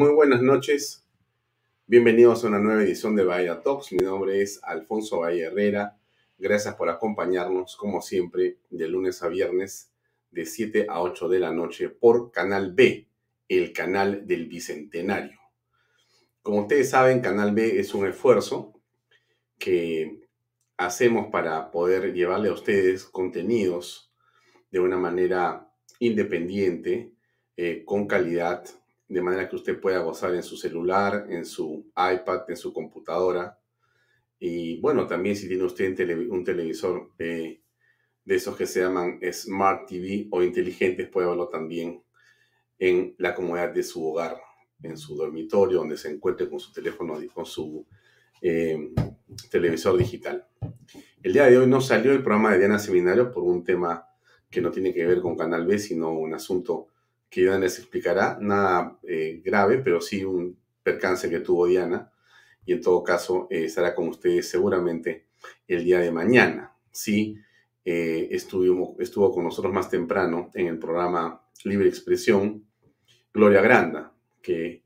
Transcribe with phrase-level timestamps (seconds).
[0.00, 1.06] Muy buenas noches.
[1.86, 3.92] Bienvenidos a una nueva edición de Bahía Talks.
[3.92, 5.98] Mi nombre es Alfonso Bahía Herrera.
[6.38, 9.92] Gracias por acompañarnos, como siempre, de lunes a viernes,
[10.30, 13.08] de 7 a 8 de la noche, por Canal B,
[13.46, 15.38] el canal del Bicentenario.
[16.40, 18.72] Como ustedes saben, Canal B es un esfuerzo
[19.58, 20.18] que
[20.78, 24.10] hacemos para poder llevarle a ustedes contenidos
[24.70, 27.12] de una manera independiente,
[27.58, 28.64] eh, con calidad,
[29.10, 33.58] de manera que usted pueda gozar en su celular, en su iPad, en su computadora.
[34.38, 35.88] Y bueno, también si tiene usted
[36.30, 37.60] un, televisor de
[38.24, 42.02] esos que se llaman Smart TV o inteligentes, puede verlo también
[42.78, 44.40] en la comodidad de su hogar,
[44.82, 47.86] en su dormitorio, donde se encuentre con su teléfono, con su
[48.40, 48.92] eh,
[49.50, 50.46] televisor digital.
[51.20, 54.06] El día de hoy no salió el programa de Diana Seminario por un tema
[54.48, 56.89] que no tiene que ver con Canal B, sino un asunto
[57.30, 62.12] que Diana les explicará, nada eh, grave, pero sí un percance que tuvo Diana,
[62.66, 65.28] y en todo caso eh, estará con ustedes seguramente
[65.68, 66.74] el día de mañana.
[66.90, 67.38] Sí,
[67.84, 72.66] eh, estuvo con nosotros más temprano en el programa Libre Expresión,
[73.32, 74.82] Gloria Granda, que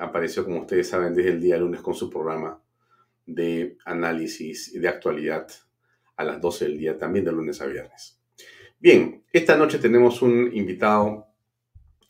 [0.00, 2.60] apareció, como ustedes saben, desde el día lunes con su programa
[3.24, 5.46] de análisis de actualidad
[6.16, 8.20] a las 12 del día, también de lunes a viernes.
[8.80, 11.31] Bien, esta noche tenemos un invitado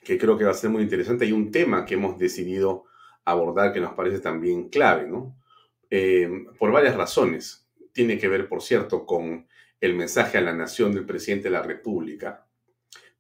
[0.05, 1.25] que creo que va a ser muy interesante.
[1.25, 2.85] Hay un tema que hemos decidido
[3.25, 5.37] abordar que nos parece también clave, ¿no?
[5.91, 7.69] Eh, por varias razones.
[7.93, 9.47] Tiene que ver, por cierto, con
[9.81, 12.47] el mensaje a la nación del presidente de la República,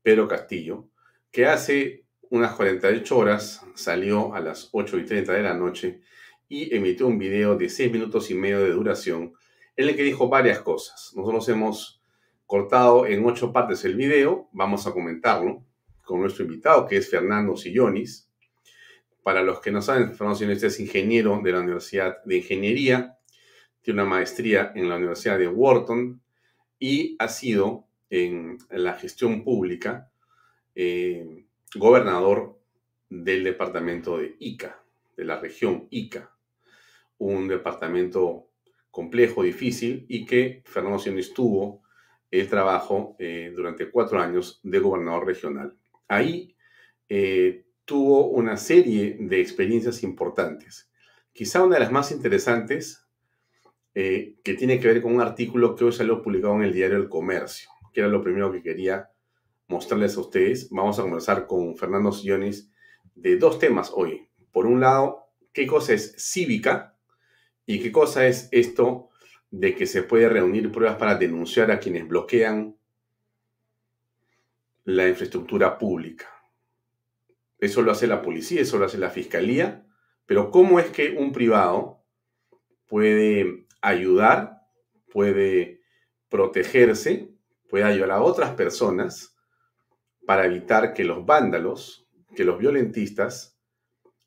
[0.02, 0.88] Pedro Castillo,
[1.30, 6.00] que hace unas 48 horas salió a las 8 y 30 de la noche
[6.48, 9.34] y emitió un video de 6 minutos y medio de duración
[9.76, 11.12] en el que dijo varias cosas.
[11.14, 12.02] Nosotros hemos
[12.46, 15.64] cortado en ocho partes el video, vamos a comentarlo
[16.12, 18.30] con nuestro invitado, que es Fernando Sillonis.
[19.22, 23.16] Para los que no saben, Fernando Sillonis es ingeniero de la Universidad de Ingeniería,
[23.80, 26.20] tiene una maestría en la Universidad de Wharton
[26.78, 30.12] y ha sido en la gestión pública
[30.74, 31.46] eh,
[31.76, 32.60] gobernador
[33.08, 34.84] del departamento de Ica,
[35.16, 36.30] de la región Ica,
[37.16, 38.50] un departamento
[38.90, 41.82] complejo, difícil y que Fernando Sillonis tuvo
[42.30, 45.78] el trabajo eh, durante cuatro años de gobernador regional.
[46.12, 46.54] Ahí
[47.08, 50.90] eh, tuvo una serie de experiencias importantes.
[51.32, 53.06] Quizá una de las más interesantes,
[53.94, 56.96] eh, que tiene que ver con un artículo que hoy salió publicado en el diario
[56.96, 59.10] El Comercio, que era lo primero que quería
[59.68, 60.68] mostrarles a ustedes.
[60.70, 62.70] Vamos a conversar con Fernando Sillones
[63.14, 64.28] de dos temas hoy.
[64.50, 66.96] Por un lado, qué cosa es cívica
[67.64, 69.08] y qué cosa es esto
[69.50, 72.76] de que se puede reunir pruebas para denunciar a quienes bloquean
[74.84, 76.26] la infraestructura pública.
[77.58, 79.86] Eso lo hace la policía, eso lo hace la fiscalía,
[80.26, 82.02] pero ¿cómo es que un privado
[82.86, 84.62] puede ayudar,
[85.12, 85.80] puede
[86.28, 87.30] protegerse,
[87.68, 89.36] puede ayudar a otras personas
[90.26, 93.58] para evitar que los vándalos, que los violentistas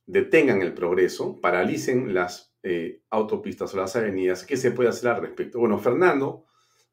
[0.05, 4.45] detengan el progreso, paralicen las eh, autopistas o las avenidas?
[4.45, 5.59] ¿Qué se puede hacer al respecto?
[5.59, 6.45] Bueno, Fernando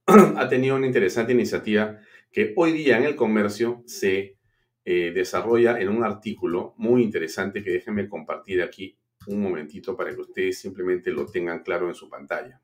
[0.37, 1.99] ha tenido una interesante iniciativa
[2.33, 4.39] que hoy día en el comercio se
[4.85, 8.99] eh, desarrolla en un artículo muy interesante que déjenme compartir aquí
[9.29, 12.61] un momentito para que ustedes simplemente lo tengan claro en su pantalla.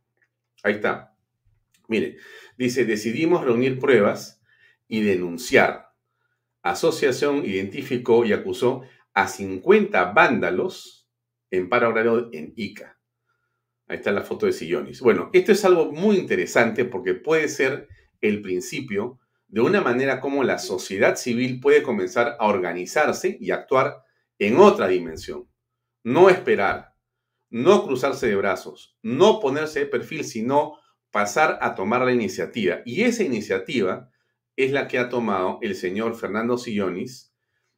[0.65, 1.15] Ahí está.
[1.87, 2.17] Mire,
[2.57, 4.43] dice, decidimos reunir pruebas
[4.89, 5.93] y denunciar.
[6.63, 8.83] Asociación identificó y acusó
[9.15, 11.09] a 50 vándalos
[11.51, 12.98] en paro en Ica.
[13.89, 15.01] Ahí está la foto de sillones.
[15.01, 17.89] Bueno, esto es algo muy interesante porque puede ser
[18.21, 19.19] el principio
[19.49, 24.05] de una manera como la sociedad civil puede comenzar a organizarse y actuar
[24.39, 25.49] en otra dimensión.
[26.05, 26.95] No esperar,
[27.49, 30.79] no cruzarse de brazos, no ponerse de perfil, sino
[31.11, 32.83] pasar a tomar la iniciativa.
[32.85, 34.11] Y esa iniciativa
[34.55, 37.33] es la que ha tomado el señor Fernando Sillonis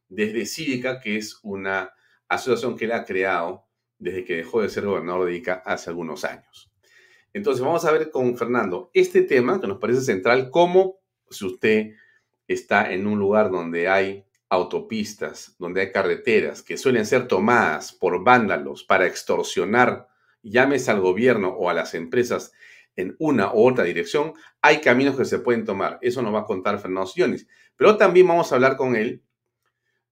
[0.09, 1.93] desde Cívica, que es una
[2.27, 3.70] asociación que él ha creado
[4.01, 6.71] desde que dejó de ser gobernador de ICA hace algunos años.
[7.33, 10.99] Entonces vamos a ver con Fernando este tema que nos parece central, cómo
[11.29, 11.91] si usted
[12.47, 18.21] está en un lugar donde hay autopistas, donde hay carreteras que suelen ser tomadas por
[18.23, 20.07] vándalos para extorsionar,
[20.41, 22.51] llámese al gobierno o a las empresas
[22.95, 25.99] en una u otra dirección, hay caminos que se pueden tomar.
[26.01, 27.47] Eso nos va a contar Fernando Sillones.
[27.77, 29.23] Pero también vamos a hablar con él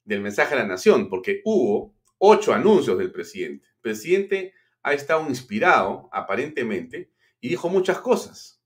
[0.05, 3.68] del mensaje a la nación, porque hubo ocho anuncios del presidente.
[3.81, 4.53] Presidente
[4.83, 7.11] ha estado inspirado, aparentemente,
[7.41, 8.61] y dijo muchas cosas.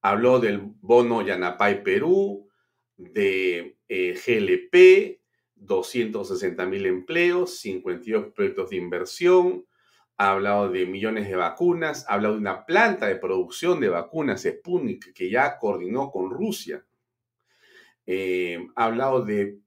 [0.00, 2.48] Habló del bono Yanapay Perú,
[2.96, 5.20] de eh, GLP,
[5.54, 9.66] 260 mil empleos, 52 proyectos de inversión,
[10.16, 14.42] ha hablado de millones de vacunas, ha hablado de una planta de producción de vacunas
[14.42, 16.84] Sputnik que ya coordinó con Rusia,
[18.06, 19.58] eh, ha hablado de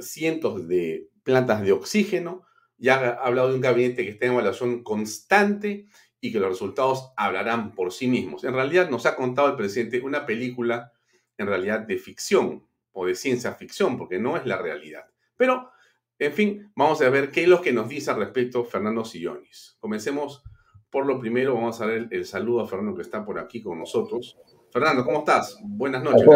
[0.00, 2.44] cientos de plantas de oxígeno,
[2.82, 5.86] ya ha hablado de un gabinete que está en evaluación constante
[6.20, 8.42] y que los resultados hablarán por sí mismos.
[8.42, 10.92] En realidad nos ha contado el presidente una película
[11.38, 15.04] en realidad de ficción o de ciencia ficción, porque no es la realidad.
[15.36, 15.70] Pero,
[16.18, 19.76] en fin, vamos a ver qué es lo que nos dice al respecto Fernando Sillonis.
[19.78, 20.42] Comencemos
[20.90, 23.78] por lo primero, vamos a ver el saludo a Fernando que está por aquí con
[23.78, 24.36] nosotros.
[24.70, 25.56] Fernando, ¿cómo estás?
[25.62, 26.26] Buenas noches.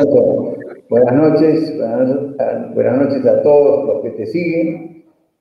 [0.88, 1.76] buenas noches,
[2.72, 4.95] buenas noches a todos los que te siguen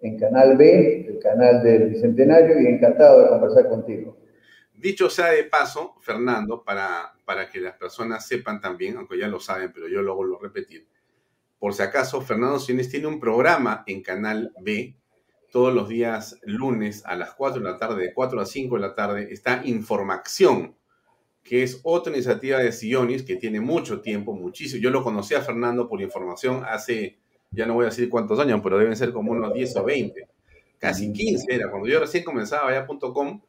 [0.06, 4.18] en Canal B, el canal del Bicentenario, y encantado de conversar contigo.
[4.74, 9.40] Dicho sea de paso, Fernando, para, para que las personas sepan también, aunque ya lo
[9.40, 10.88] saben, pero yo lo repetir,
[11.60, 14.96] por si acaso, Fernando Siones tiene un programa en Canal B
[15.52, 18.82] todos los días lunes a las 4 de la tarde, de 4 a 5 de
[18.82, 20.76] la tarde, está Información,
[21.44, 24.82] que es otra iniciativa de Sionis que tiene mucho tiempo, muchísimo.
[24.82, 27.20] Yo lo conocí a Fernando por información hace
[27.52, 30.28] ya no voy a decir cuántos años, pero deben ser como unos 10 o 20,
[30.80, 31.70] casi 15 era.
[31.70, 33.42] Cuando yo recién comenzaba vaya.com,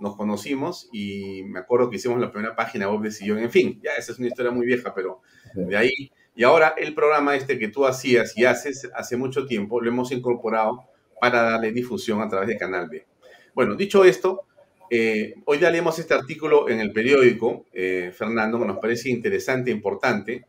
[0.00, 3.38] nos conocimos y me acuerdo que hicimos la primera página web de Sillón.
[3.38, 5.20] En fin, ya esa es una historia muy vieja, pero
[5.54, 6.12] de ahí.
[6.36, 10.10] Y ahora el programa este que tú hacías y haces hace mucho tiempo, lo hemos
[10.10, 10.84] incorporado
[11.20, 13.06] para darle difusión a través de Canal B.
[13.54, 14.42] Bueno, dicho esto,
[14.90, 19.70] eh, hoy ya leemos este artículo en el periódico, eh, Fernando, que nos parece interesante,
[19.70, 20.44] e importante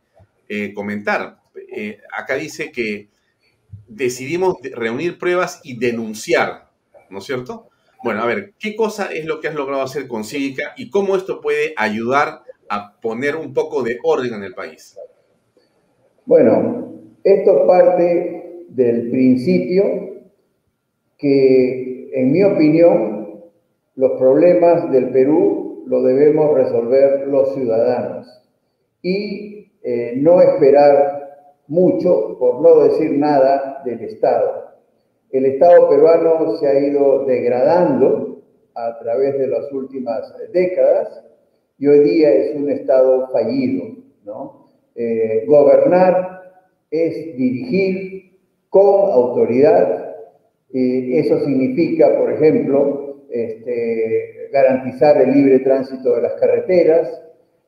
[0.48, 1.40] eh, comentar.
[1.74, 3.08] Eh, acá dice que
[3.88, 6.70] decidimos reunir pruebas y denunciar,
[7.10, 7.68] ¿no es cierto?
[8.02, 11.16] Bueno, a ver, ¿qué cosa es lo que has logrado hacer con Cívica y cómo
[11.16, 14.98] esto puede ayudar a poner un poco de orden en el país?
[16.24, 16.92] Bueno,
[17.22, 19.84] esto parte del principio
[21.16, 23.44] que, en mi opinión,
[23.94, 28.26] los problemas del Perú lo debemos resolver los ciudadanos
[29.02, 31.25] y eh, no esperar
[31.68, 34.66] mucho, por no decir nada, del Estado.
[35.30, 38.42] El Estado peruano se ha ido degradando
[38.74, 41.22] a través de las últimas décadas
[41.78, 43.96] y hoy día es un Estado fallido.
[44.24, 44.68] ¿no?
[44.94, 48.38] Eh, gobernar es dirigir
[48.68, 50.14] con autoridad.
[50.72, 57.25] eso significa, por ejemplo, este, garantizar el libre tránsito de las carreteras,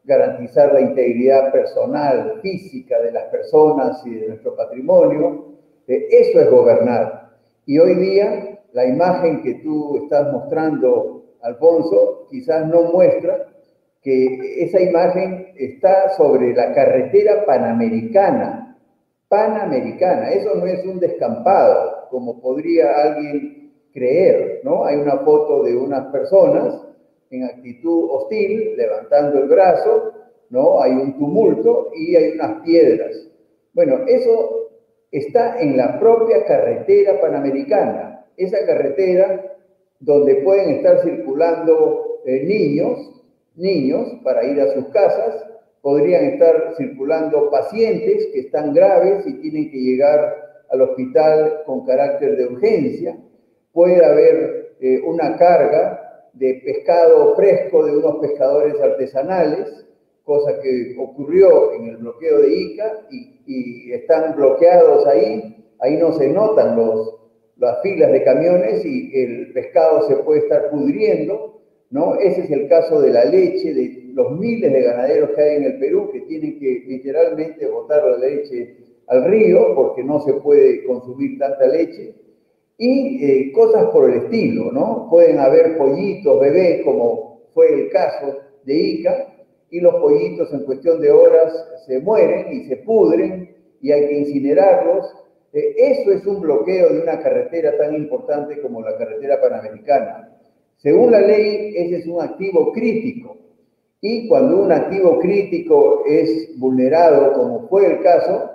[0.09, 5.53] garantizar la integridad personal, física de las personas y de nuestro patrimonio.
[5.87, 7.29] Eh, eso es gobernar.
[7.67, 13.49] Y hoy día la imagen que tú estás mostrando, Alfonso, quizás no muestra
[14.03, 18.79] que esa imagen está sobre la carretera panamericana.
[19.29, 24.87] Panamericana, eso no es un descampado, como podría alguien creer, ¿no?
[24.87, 26.81] Hay una foto de unas personas
[27.31, 30.13] en actitud hostil, levantando el brazo,
[30.51, 30.81] ¿no?
[30.81, 33.29] Hay un tumulto y hay unas piedras.
[33.73, 34.71] Bueno, eso
[35.11, 38.27] está en la propia carretera panamericana.
[38.37, 39.57] Esa carretera
[40.01, 43.23] donde pueden estar circulando eh, niños,
[43.57, 45.45] niños para ir a sus casas,
[45.83, 52.37] podrían estar circulando pacientes que están graves y tienen que llegar al hospital con carácter
[52.37, 53.17] de urgencia.
[53.73, 55.98] Puede haber eh, una carga
[56.39, 59.87] de pescado fresco de unos pescadores artesanales,
[60.25, 66.29] cosa que ocurrió en el bloqueo de Ica y, están bloqueados ahí, ahí no se
[66.29, 67.15] notan los,
[67.57, 72.17] las filas de camiones y el pescado se puede estar pudriendo, ¿no?
[72.17, 75.65] Ese es el caso de la leche, de los miles de ganaderos que hay en
[75.65, 78.77] el Perú que tienen que literalmente botar la leche
[79.07, 82.15] al río porque no se puede consumir tanta leche
[82.79, 85.09] y eh, cosas por el estilo, ¿no?
[85.11, 89.27] Pueden haber pollitos, bebés, como fue el caso de Ica,
[89.71, 91.53] y los pollitos en cuestión de horas
[91.87, 95.13] se mueren y se pudren y hay que incinerarlos.
[95.53, 100.37] Eh, eso es un bloqueo de una carretera tan importante como la carretera panamericana.
[100.77, 103.37] Según la ley, ese es un activo crítico.
[104.01, 108.51] Y cuando un activo crítico es vulnerado, como fue el caso,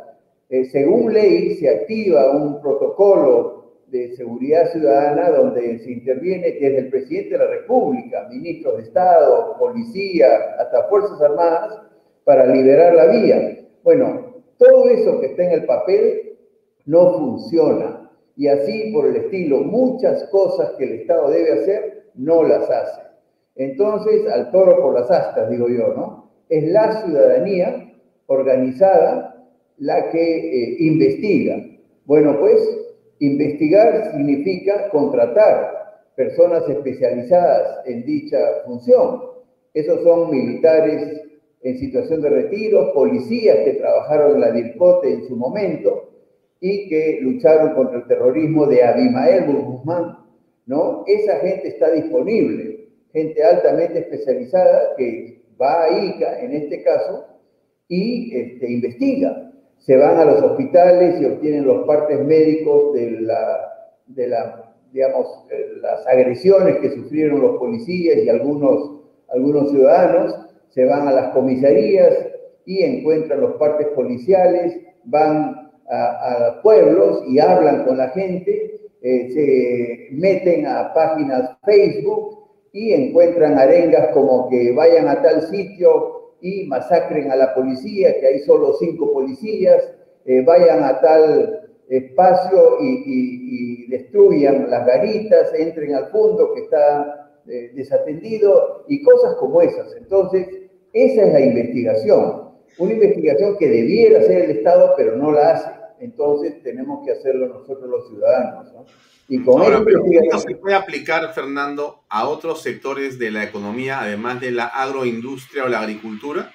[0.49, 3.52] eh, según ley se activa un protocolo
[3.93, 9.55] de seguridad ciudadana donde se interviene desde el presidente de la República, ministros de Estado,
[9.59, 11.79] policía, hasta Fuerzas Armadas,
[12.23, 13.59] para liberar la vía.
[13.83, 16.37] Bueno, todo eso que está en el papel
[16.85, 18.09] no funciona.
[18.35, 23.01] Y así por el estilo, muchas cosas que el Estado debe hacer, no las hace.
[23.55, 26.31] Entonces, al toro por las astas, digo yo, ¿no?
[26.49, 27.93] Es la ciudadanía
[28.25, 29.45] organizada
[29.77, 31.63] la que eh, investiga.
[32.05, 32.83] Bueno, pues
[33.19, 35.83] investigar significa contratar
[36.15, 39.21] personas especializadas en dicha función.
[39.73, 41.21] Esos son militares
[41.61, 46.09] en situación de retiro, policías que trabajaron en la DIRCOTE en su momento
[46.59, 50.17] y que lucharon contra el terrorismo de Abimael Guzmán,
[50.65, 51.03] ¿no?
[51.07, 57.25] Esa gente está disponible, gente altamente especializada que va a ICA en este caso
[57.87, 59.52] y este, investiga.
[59.85, 65.45] Se van a los hospitales y obtienen los partes médicos de, la, de la, digamos,
[65.81, 72.13] las agresiones que sufrieron los policías y algunos, algunos ciudadanos se van a las comisarías
[72.65, 80.15] y encuentran los partes policiales, van a, pueblos y hablan con la gente, eh, se
[80.15, 87.31] meten a páginas Facebook y encuentran arengas como que vayan a tal sitio y masacren
[87.31, 89.81] a la policía, que hay solo cinco policías,
[90.25, 97.71] eh, vayan a tal espacio y, destruyan las garitas, entren al fondo que está eh,
[97.75, 99.95] desatendido y cosas como esas.
[99.95, 100.47] Entonces,
[100.91, 102.49] esa es la investigación.
[102.79, 105.69] Una investigación que debiera hacer el Estado, pero no la hace.
[105.99, 108.71] Entonces tenemos que hacerlo nosotros los ciudadanos.
[109.27, 114.01] Y con Ahora, pero ¿esto se puede aplicar, Fernando, a otros sectores de la economía,
[114.01, 116.51] además de la agroindustria o la agricultura?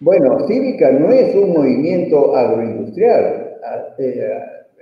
[0.00, 3.56] Bueno, Cívica no es un movimiento agroindustrial.
[3.64, 4.30] Ah, eh,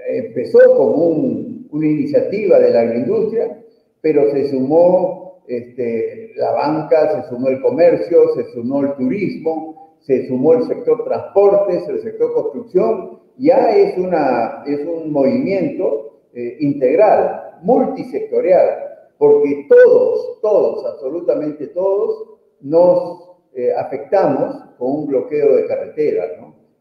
[0.08, 3.58] empezó como una iniciativa de la agroindustria,
[4.00, 10.26] pero se sumó este, la banca, se sumó el comercio, se sumó el turismo, se
[10.28, 13.18] sumó el sector transportes, el sector construcción.
[13.36, 23.30] Ya es, una, es un movimiento eh, integral, multisectorial, porque todos, todos, absolutamente todos, nos
[23.54, 26.30] eh, afectamos con un bloqueo de carreteras.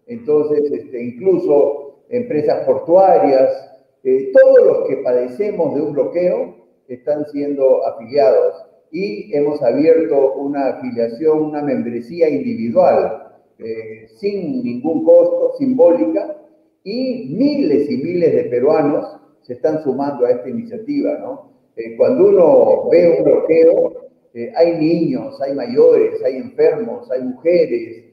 [0.08, 3.72] Entonces, este, incluso empresas portuarias,
[4.04, 6.56] eh, todos los que padecemos de un bloqueo,
[6.88, 13.28] están siendo afiliados y hemos abierto una afiliación, una membresía individual,
[13.60, 16.38] eh, sin ningún costo, simbólica,
[16.84, 21.52] y miles y miles de peruanos se están sumando a esta iniciativa, ¿no?
[21.76, 28.04] Eh, cuando uno ve un bloqueo, eh, hay niños, hay mayores, hay enfermos, hay mujeres.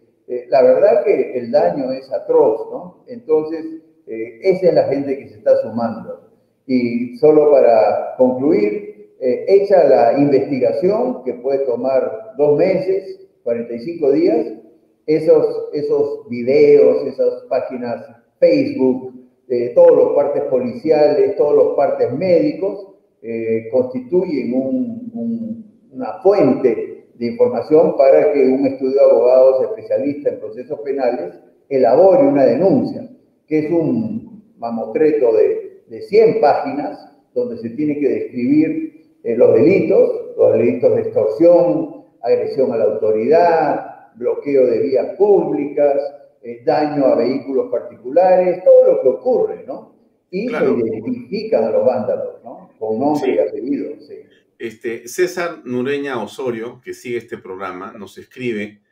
[0.49, 3.05] la verdad que el daño es atroz, ¿no?
[3.09, 3.63] Entonces,
[4.07, 6.31] esa es la gente que se está sumando.
[6.67, 14.47] Y solo para concluir, eh, hecha la investigación, que puede tomar dos meses, 45 días,
[15.07, 18.05] esos, esos videos, esas páginas
[18.39, 19.13] Facebook,
[19.49, 22.89] eh, todos los partes policiales, todos los partes médicos,
[23.23, 24.53] eh, constituyen
[25.93, 31.35] una fuente de información para que un estudio de abogados especialista en procesos penales
[31.69, 33.09] elabore una denuncia,
[33.47, 36.99] que es un mamotreto de de 100 páginas
[37.35, 38.94] donde se tiene que describir
[39.25, 46.01] eh, los delitos, los delitos de extorsión, agresión a la autoridad, bloqueo de vías públicas,
[46.43, 49.95] eh, daño a vehículos particulares, todo lo que ocurre, ¿no?
[50.31, 52.71] Y se identifican a los vándalos, ¿no?
[52.79, 53.93] Con nombre y apellido,
[54.59, 58.83] Este, César Nureña Osorio, que sigue este programa, nos escribe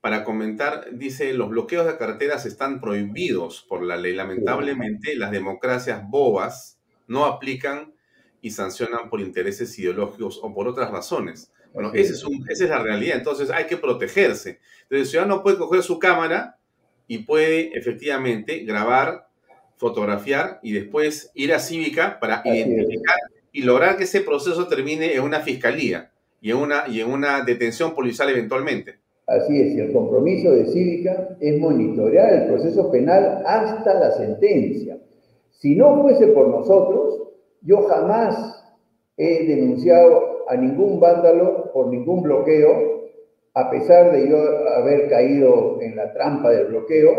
[0.00, 4.14] para comentar, dice, los bloqueos de carreteras están prohibidos por la ley.
[4.14, 7.94] Lamentablemente, las democracias bobas no aplican
[8.40, 11.52] y sancionan por intereses ideológicos o por otras razones.
[11.72, 12.14] Bueno, esa
[12.48, 13.18] es la realidad.
[13.18, 14.58] Entonces hay que protegerse.
[14.82, 16.58] Entonces el ciudadano puede coger su cámara
[17.06, 19.28] y puede efectivamente grabar,
[19.76, 23.16] fotografiar y después ir a Cívica para identificar
[23.52, 27.42] y lograr que ese proceso termine en una fiscalía y en una, y en una
[27.42, 28.98] detención policial eventualmente.
[29.26, 34.98] Así es, y el compromiso de Cívica es monitorear el proceso penal hasta la sentencia.
[35.50, 37.27] Si no fuese por nosotros,
[37.68, 38.64] yo jamás
[39.18, 43.10] he denunciado a ningún vándalo por ningún bloqueo,
[43.52, 44.38] a pesar de yo
[44.76, 47.10] haber caído en la trampa del bloqueo,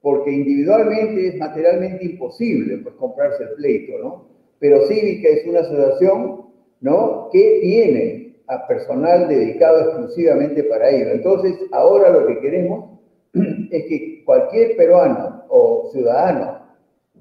[0.00, 4.28] porque individualmente es materialmente imposible pues, comprarse el pleito, ¿no?
[4.58, 6.46] Pero Cívica es una asociación,
[6.80, 11.10] ¿no?, que tiene a personal dedicado exclusivamente para ello.
[11.10, 12.98] Entonces, ahora lo que queremos
[13.70, 16.62] es que cualquier peruano o ciudadano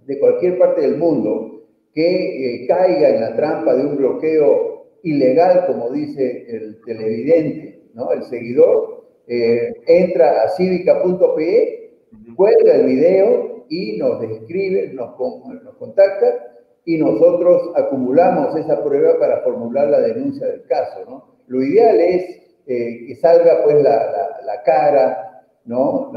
[0.06, 1.51] de cualquier parte del mundo
[1.94, 8.12] que eh, caiga en la trampa de un bloqueo ilegal, como dice el televidente, ¿no?
[8.12, 11.94] el seguidor, eh, entra a cívica.pe,
[12.36, 15.18] cuelga el video y nos describe, nos,
[15.64, 16.52] nos contacta
[16.86, 21.32] y nosotros acumulamos esa prueba para formular la denuncia del caso, ¿no?
[21.48, 26.12] Lo ideal es eh, que salga pues la, cara, ¿no?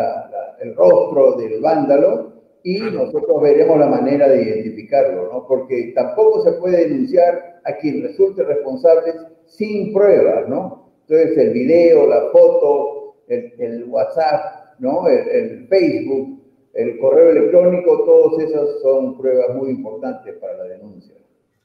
[0.60, 2.33] el rostro del vándalo
[2.66, 5.46] y nosotros veremos la manera de identificarlo, ¿no?
[5.46, 9.12] Porque tampoco se puede denunciar a quien resulte responsable
[9.44, 10.90] sin pruebas, ¿no?
[11.06, 15.06] Entonces el video, la foto, el, WhatsApp, ¿no?
[15.06, 16.40] El, Facebook,
[16.72, 21.14] el correo electrónico, todos esos son pruebas muy importantes para la denuncia.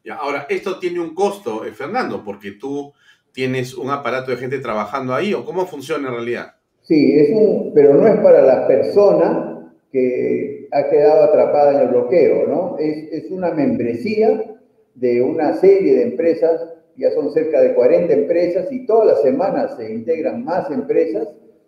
[0.04, 2.92] Ya, ahora, esto tiene un costo, eh, Fernando, porque tú
[3.32, 6.56] tienes un aparato de gente trabajando ahí, ¿o cómo funciona en realidad?
[6.82, 11.88] Sí, es un, pero no es para la persona que ha quedado atrapada en el
[11.90, 12.78] bloqueo, ¿no?
[12.78, 14.58] Es, es una membresía
[14.96, 16.62] de una serie de empresas,
[16.98, 21.28] ya son cerca de 40 empresas y todas las semanas se integran más empresas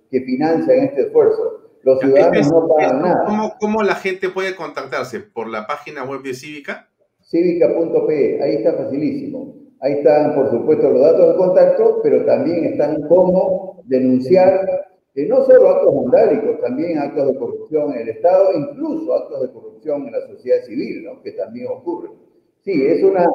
[0.09, 1.61] que financian este esfuerzo.
[1.83, 3.25] Los ciudadanos no pagan nada.
[3.25, 5.21] ¿cómo, ¿Cómo la gente puede contactarse?
[5.21, 6.89] ¿Por la página web de Cívica?
[7.23, 9.55] Cívica.pe, ahí está facilísimo.
[9.79, 15.43] Ahí están, por supuesto, los datos de contacto, pero también están cómo denunciar eh, no
[15.43, 20.13] solo actos vandálicos, también actos de corrupción en el Estado, incluso actos de corrupción en
[20.13, 21.21] la sociedad civil, ¿no?
[21.21, 22.13] que también ocurren.
[22.61, 23.27] Sí, es una,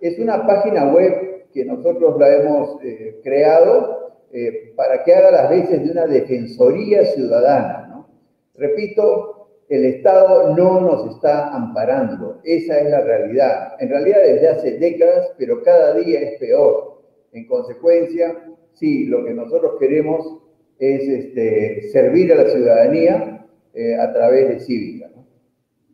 [0.00, 5.50] es una página web que nosotros la hemos eh, creado eh, para que haga las
[5.50, 7.88] veces de una defensoría ciudadana.
[7.88, 8.08] ¿no?
[8.54, 13.74] Repito, el Estado no nos está amparando, esa es la realidad.
[13.80, 17.02] En realidad desde hace décadas, pero cada día es peor.
[17.32, 20.43] En consecuencia, sí, lo que nosotros queremos
[20.78, 25.10] es este, servir a la ciudadanía eh, a través de Cívica.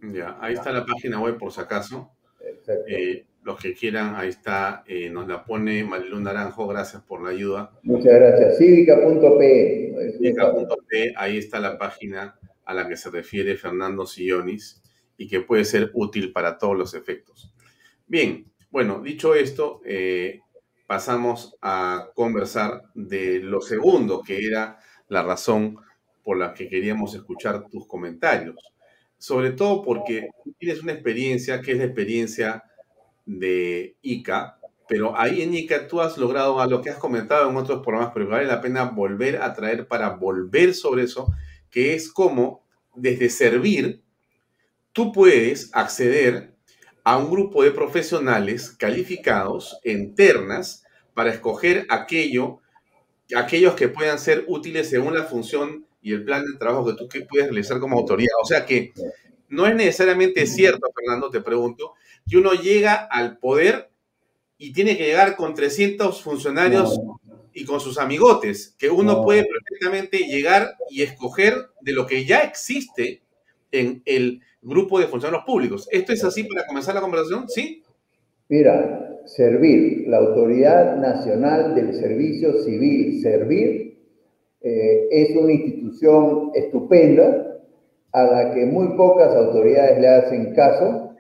[0.03, 2.13] Ya, ahí está la página web por si acaso.
[2.89, 7.31] Eh, los que quieran, ahí está, eh, nos la pone Marilu Naranjo, gracias por la
[7.31, 7.73] ayuda.
[7.83, 8.59] Muchas gracias.
[8.59, 10.13] Cívica.pe.
[10.19, 14.83] Cívica.pe, ahí está la página a la que se refiere Fernando Sillonis
[15.17, 17.55] y que puede ser útil para todos los efectos.
[18.07, 19.81] Bien, bueno, dicho esto,
[20.91, 25.77] pasamos a conversar de lo segundo, que era la razón
[26.25, 28.57] por la que queríamos escuchar tus comentarios.
[29.17, 32.65] Sobre todo porque tienes una experiencia que es la experiencia
[33.25, 37.57] de ICA, pero ahí en ICA tú has logrado a lo que has comentado en
[37.57, 41.33] otros programas, pero vale la pena volver a traer para volver sobre eso,
[41.71, 42.65] que es cómo
[42.97, 44.03] desde servir
[44.91, 46.50] tú puedes acceder
[47.11, 52.61] a un grupo de profesionales calificados en ternas para escoger aquello,
[53.35, 57.09] aquellos que puedan ser útiles según la función y el plan de trabajo que tú
[57.09, 58.37] que puedes realizar como autoridad.
[58.41, 58.93] O sea que
[59.49, 61.95] no es necesariamente cierto, Fernando, te pregunto,
[62.29, 63.91] que uno llega al poder
[64.57, 66.97] y tiene que llegar con 300 funcionarios
[67.53, 72.39] y con sus amigotes, que uno puede perfectamente llegar y escoger de lo que ya
[72.43, 73.25] existe
[73.73, 75.89] en el grupo de funcionarios públicos.
[75.91, 77.49] ¿Esto es así para comenzar la conversación?
[77.49, 77.83] ¿Sí?
[78.49, 83.99] Mira, servir, la Autoridad Nacional del Servicio Civil, servir,
[84.63, 87.59] eh, es una institución estupenda
[88.13, 91.15] a la que muy pocas autoridades le hacen caso,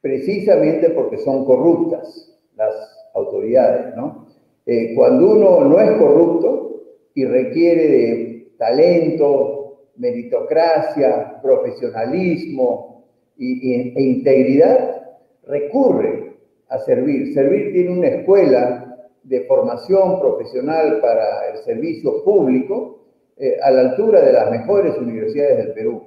[0.00, 2.74] precisamente porque son corruptas las
[3.14, 4.26] autoridades, ¿no?
[4.66, 6.82] Eh, cuando uno no es corrupto
[7.14, 9.63] y requiere de talento,
[9.96, 13.04] meritocracia, profesionalismo
[13.38, 16.36] e integridad, recurre
[16.68, 17.32] a servir.
[17.34, 23.00] Servir tiene una escuela de formación profesional para el servicio público
[23.36, 26.02] eh, a la altura de las mejores universidades del Perú.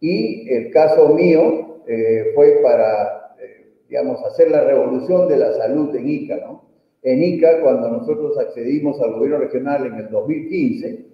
[0.00, 5.94] Y el caso mío eh, fue para, eh, digamos, hacer la revolución de la salud
[5.94, 6.66] en ICA, ¿no?
[7.02, 11.06] En ICA, cuando nosotros accedimos al gobierno regional en el 2015,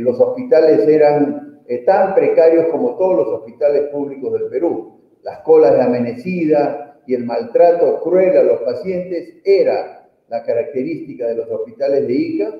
[0.00, 5.00] los hospitales eran tan precarios como todos los hospitales públicos del Perú.
[5.22, 11.36] Las colas de amanecida, y el maltrato cruel a los pacientes era la característica de
[11.36, 12.54] los hospitales de ICA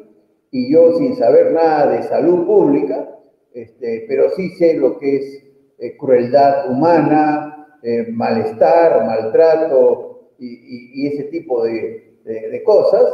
[0.50, 3.14] y yo sin saber nada de salud pública,
[3.52, 5.44] este, pero sí sé lo que es
[5.78, 12.22] eh, crueldad humana, eh, malestar, maltrato y, ese tipo de,
[12.64, 13.04] cosas,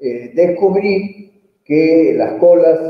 [0.00, 2.80] eh, descubrí que las colas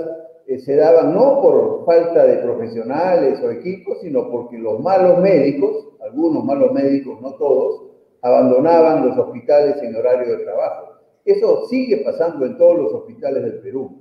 [0.59, 6.45] se daban no por falta de profesionales o equipos, sino porque los malos médicos, algunos
[6.45, 7.87] malos médicos, no todos,
[8.23, 10.95] abandonaban los hospitales en horario de trabajo.
[11.25, 13.99] Eso sigue pasando en todos los hospitales del Perú.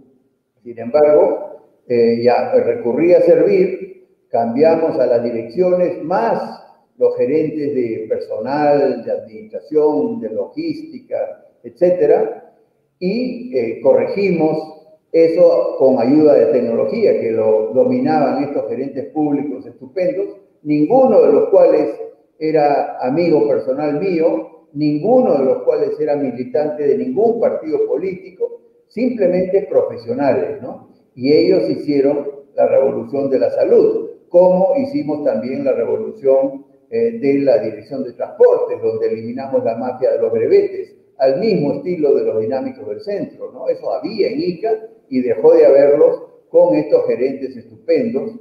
[0.63, 1.49] Sin embargo,
[1.87, 6.59] eh, ya recurrí a servir, cambiamos a las direcciones más
[6.97, 12.53] los gerentes de personal, de administración, de logística, etcétera,
[12.99, 14.78] y eh, corregimos
[15.11, 21.49] eso con ayuda de tecnología que lo dominaban estos gerentes públicos estupendos, ninguno de los
[21.49, 21.99] cuales
[22.37, 29.67] era amigo personal mío, ninguno de los cuales era militante de ningún partido político, simplemente
[29.69, 30.89] profesionales, ¿no?
[31.15, 34.05] Y ellos hicieron la revolución de la salud.
[34.29, 40.11] como hicimos también la revolución eh, de la Dirección de Transportes, donde eliminamos la mafia
[40.11, 43.67] de los brevetes, al mismo estilo de los dinámicos del centro, ¿no?
[43.67, 48.33] Eso había en ICA y dejó de haberlos con estos gerentes estupendos,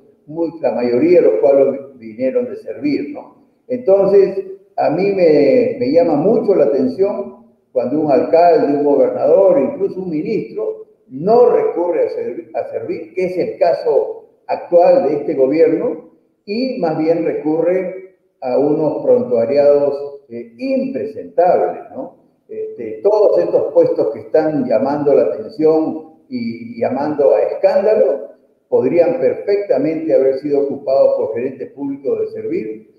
[0.61, 3.47] la mayoría de los cuales vinieron de servir, ¿no?
[3.67, 4.45] Entonces,
[4.77, 10.11] a mí me, me llama mucho la atención cuando un alcalde, un gobernador, incluso un
[10.11, 16.11] ministro, no recurre a servir, a servir, que es el caso actual de este gobierno,
[16.45, 22.17] y más bien recurre a unos prontuariados eh, impresentables, ¿no?
[22.49, 28.29] Este, todos estos puestos que están llamando la atención y llamando a escándalo
[28.69, 32.91] podrían perfectamente haber sido ocupados por gerentes públicos de servir,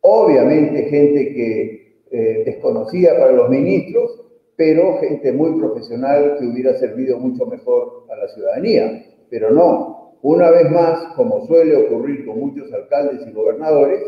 [0.00, 4.22] obviamente gente que eh, desconocía para los ministros,
[4.56, 9.04] pero gente muy profesional que hubiera servido mucho mejor a la ciudadanía.
[9.28, 14.00] Pero no, una vez más, como suele ocurrir con muchos alcaldes y gobernadores,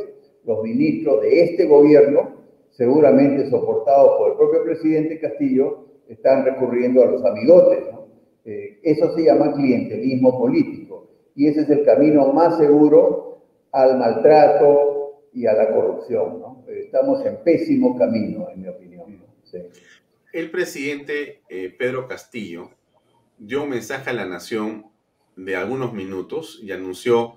[0.44, 2.36] los ministros de este gobierno,
[2.70, 7.80] seguramente soportados por el propio presidente Castillo, están recurriendo a los amigotes.
[8.48, 15.28] Eh, eso se llama clientelismo político y ese es el camino más seguro al maltrato
[15.34, 16.42] y a la corrupción.
[16.66, 19.22] Estamos en pésimo camino, en mi opinión.
[20.32, 22.70] El presidente eh, Pedro Castillo
[23.36, 24.86] dio un mensaje a la nación
[25.36, 27.34] de algunos minutos y anunció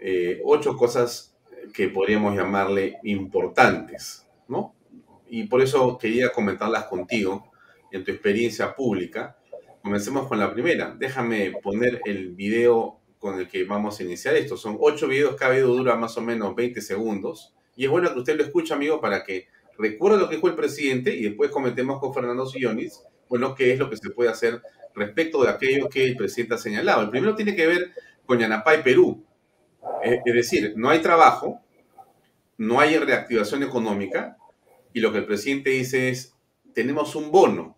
[0.00, 1.34] eh, ocho cosas
[1.72, 4.74] que podríamos llamarle importantes, ¿no?
[5.30, 7.50] Y por eso quería comentarlas contigo
[7.90, 9.38] en tu experiencia pública.
[9.82, 10.94] Comencemos con la primera.
[10.96, 14.56] Déjame poner el video con el que vamos a iniciar esto.
[14.56, 17.52] Son ocho videos, cada video dura más o menos 20 segundos.
[17.74, 20.56] Y es bueno que usted lo escuche, amigo, para que recuerde lo que fue el
[20.56, 24.62] presidente y después comentemos con Fernando Sillonis, bueno, qué es lo que se puede hacer
[24.94, 27.02] respecto de aquello que el presidente ha señalado.
[27.02, 27.90] El primero tiene que ver
[28.24, 29.24] con Yanapay, Perú.
[30.04, 31.60] Es decir, no hay trabajo,
[32.56, 34.36] no hay reactivación económica
[34.92, 36.36] y lo que el presidente dice es,
[36.72, 37.76] tenemos un bono,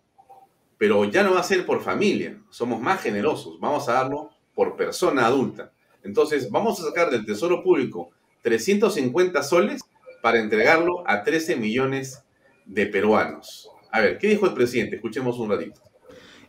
[0.77, 4.75] pero ya no va a ser por familia, somos más generosos, vamos a darlo por
[4.75, 5.71] persona adulta.
[6.03, 8.11] Entonces, vamos a sacar del Tesoro Público
[8.41, 9.81] 350 soles
[10.21, 12.23] para entregarlo a 13 millones
[12.65, 13.69] de peruanos.
[13.91, 14.97] A ver, ¿qué dijo el presidente?
[14.97, 15.81] Escuchemos un ratito.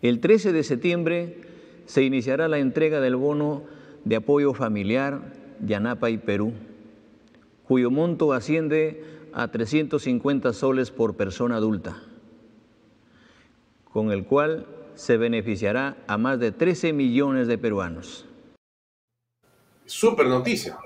[0.03, 1.41] El 13 de septiembre
[1.87, 3.65] se iniciará la entrega del bono
[4.05, 5.33] de apoyo familiar
[5.65, 6.53] Yanapa y Perú,
[7.65, 12.03] cuyo monto asciende a 350 soles por persona adulta,
[13.97, 18.29] con el cual se beneficiará a más de 13 millones de peruanos.
[19.87, 20.77] Super noticia.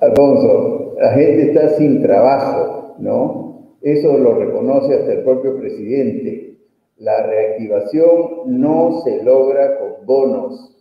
[0.00, 3.74] Alfonso, la gente está sin trabajo, ¿no?
[3.82, 6.56] Eso lo reconoce hasta el propio presidente.
[6.98, 10.72] La reactivación no se logra con bonos,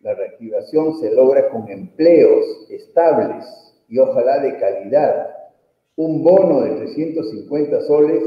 [0.00, 3.46] la reactivación se logra con empleos estables
[3.88, 5.28] y ojalá de calidad.
[5.96, 8.22] Un bono de 350 soles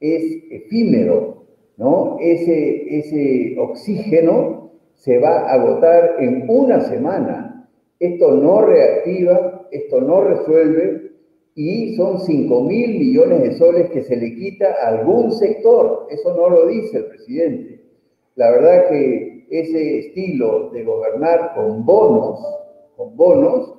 [0.00, 1.44] es efímero,
[1.76, 2.16] ¿no?
[2.20, 7.68] Ese, ese oxígeno se va a agotar en una semana.
[7.98, 11.12] Esto no reactiva, esto no resuelve
[11.54, 16.06] y son 5 mil millones de soles que se le quita a algún sector.
[16.10, 17.80] Eso no lo dice el presidente.
[18.36, 22.40] La verdad que ese estilo de gobernar con bonos,
[22.96, 23.74] con bonos,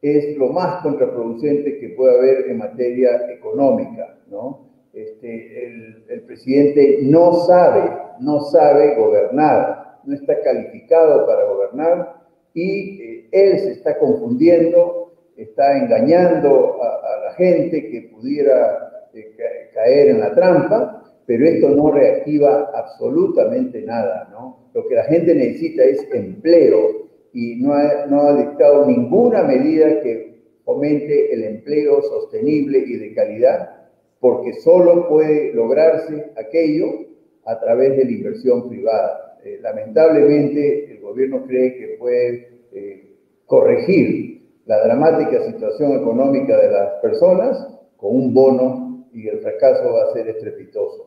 [0.00, 4.65] es lo más contraproducente que puede haber en materia económica, ¿no?
[4.96, 5.66] Este,
[6.08, 7.82] el, presidente no sabe,
[8.18, 12.14] no sabe gobernar, no está calificado para gobernar
[12.54, 19.36] y eh, él se está confundiendo, está engañando a, la gente que pudiera eh,
[19.74, 24.70] caer en la trampa pero esto no reactiva absolutamente nada, ¿no?
[24.72, 30.00] Lo que la gente necesita es empleo y no ha, no ha dictado ninguna medida
[30.00, 33.75] que fomente el empleo sostenible y de calidad,
[34.20, 37.06] porque solo puede lograrse aquello
[37.44, 39.38] a través de la inversión privada.
[39.44, 47.00] Eh, lamentablemente, el gobierno cree que puede eh, corregir la dramática situación económica de las
[47.00, 51.06] personas con un bono y el fracaso va a ser estrepitoso.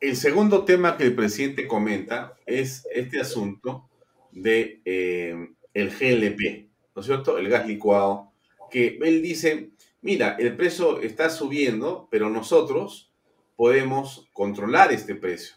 [0.00, 3.88] El segundo tema que el presidente comenta es este asunto
[4.32, 7.38] de eh, el GLP, ¿no es cierto?
[7.38, 8.32] El gas licuado,
[8.68, 9.70] que él dice,
[10.02, 13.12] mira, el precio está subiendo, pero nosotros
[13.56, 15.56] podemos controlar este precio.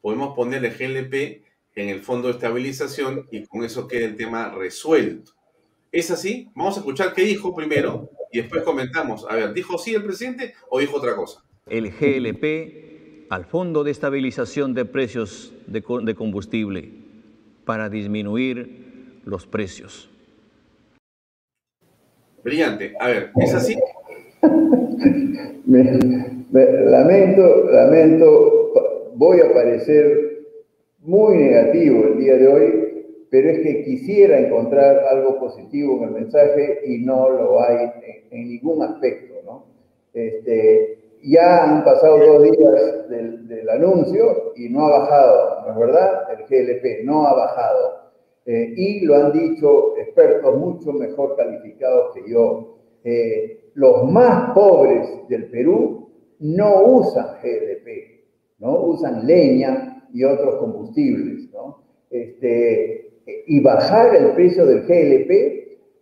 [0.00, 4.50] Podemos poner el GLP en el fondo de estabilización y con eso queda el tema
[4.50, 5.32] resuelto.
[5.90, 6.50] ¿Es así?
[6.54, 9.24] Vamos a escuchar qué dijo primero y después comentamos.
[9.28, 11.42] A ver, ¿dijo sí el presidente o dijo otra cosa?
[11.66, 15.82] El GLP al Fondo de Estabilización de Precios de,
[16.14, 16.92] Combustible
[17.64, 20.10] para disminuir los precios.
[22.48, 22.94] Brillante.
[22.98, 23.76] A ver, ¿es así?
[26.46, 28.72] lamento, lamento,
[29.16, 30.46] voy a parecer
[31.00, 36.10] muy negativo el día de hoy, pero es que quisiera encontrar algo positivo en el
[36.12, 37.90] mensaje y no lo hay
[38.30, 39.66] en, ningún aspecto, ¿no?
[40.14, 46.22] Este, ya han pasado dos días del, anuncio y no ha bajado, ¿no es verdad?
[46.30, 47.97] El GLP no ha bajado.
[48.50, 52.78] Eh, y lo han dicho expertos mucho mejor calificados que yo.
[53.04, 56.08] Eh, los más pobres del Perú
[56.38, 58.22] no usan GLP,
[58.60, 58.84] ¿no?
[58.84, 61.82] Usan leña y otros combustibles, ¿no?
[62.10, 63.10] Este,
[63.46, 65.30] y bajar el precio del GLP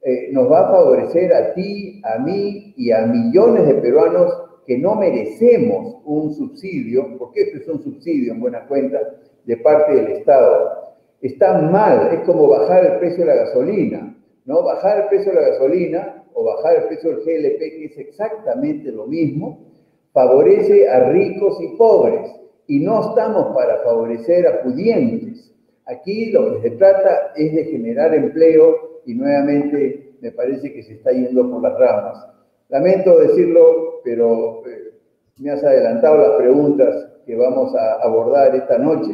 [0.03, 4.33] eh, nos va a favorecer a ti, a mí y a millones de peruanos
[4.65, 9.01] que no merecemos un subsidio, porque esto es un subsidio en buena cuenta
[9.45, 10.86] de parte del Estado.
[11.21, 14.63] Está mal, es como bajar el precio de la gasolina, ¿no?
[14.63, 18.93] Bajar el precio de la gasolina o bajar el precio del GLP, que es exactamente
[18.93, 19.67] lo mismo,
[20.13, 22.31] favorece a ricos y pobres.
[22.67, 25.55] Y no estamos para favorecer a pudientes.
[25.87, 30.95] Aquí lo que se trata es de generar empleo y nuevamente me parece que se
[30.95, 32.27] está yendo por las ramas.
[32.69, 34.95] Lamento decirlo, pero eh,
[35.39, 39.13] me has adelantado las preguntas que vamos a abordar esta noche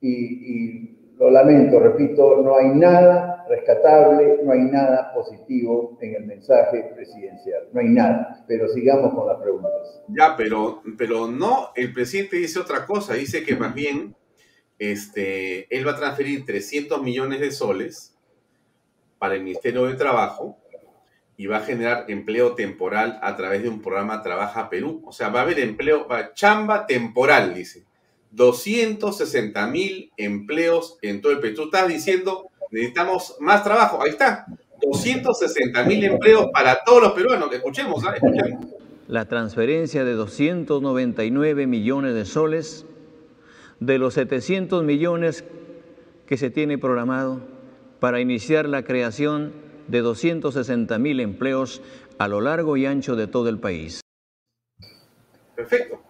[0.00, 0.79] y,
[1.20, 7.68] lo lamento, repito, no hay nada rescatable, no hay nada positivo en el mensaje presidencial,
[7.74, 10.00] no hay nada, pero sigamos con las preguntas.
[10.08, 14.16] Ya, pero, pero no, el presidente dice otra cosa, dice que más bien
[14.78, 18.18] este, él va a transferir 300 millones de soles
[19.18, 20.56] para el Ministerio de Trabajo
[21.36, 25.02] y va a generar empleo temporal a través de un programa Trabaja Perú.
[25.04, 27.84] O sea, va a haber empleo, va, chamba temporal, dice.
[28.30, 31.54] 260 mil empleos en todo el Perú.
[31.56, 34.02] Tú estás diciendo, necesitamos más trabajo.
[34.02, 34.46] Ahí está.
[34.82, 37.52] 260 mil empleos para todos los peruanos.
[37.52, 38.14] Escuchemos, ¿ah?
[38.14, 38.66] Escuchemos.
[39.08, 42.86] La transferencia de 299 millones de soles
[43.80, 45.44] de los 700 millones
[46.26, 47.40] que se tiene programado
[47.98, 49.52] para iniciar la creación
[49.88, 51.82] de 260 mil empleos
[52.18, 54.00] a lo largo y ancho de todo el país.
[55.56, 56.00] Perfecto.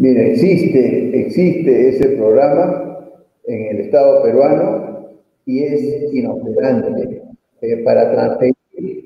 [0.00, 3.04] Mire, existe, existe ese programa
[3.44, 5.10] en el Estado peruano
[5.44, 7.20] y es inoperante.
[7.60, 8.54] Eh, para transferir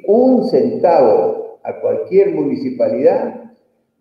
[0.06, 3.42] un centavo a cualquier municipalidad,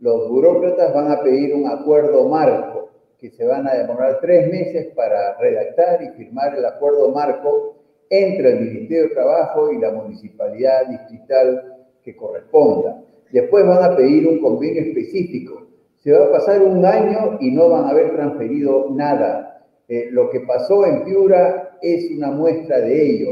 [0.02, 4.94] los burócratas van a pedir un acuerdo marco, que se van a demorar tres meses
[4.96, 7.76] para redactar y firmar el acuerdo marco
[8.08, 13.04] entre el Ministerio de Trabajo y la municipalidad distrital que corresponda.
[13.32, 15.73] Después van a pedir un convenio específico.
[16.04, 19.66] Se va a pasar un año y no van a haber transferido nada.
[19.88, 23.30] Eh, lo que pasó en Piura es una muestra de ello.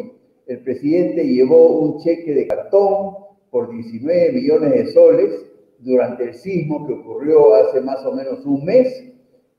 [0.47, 3.17] El presidente llevó un cheque de cartón
[3.49, 5.45] por 19 millones de soles
[5.79, 9.03] durante el sismo que ocurrió hace más o menos un mes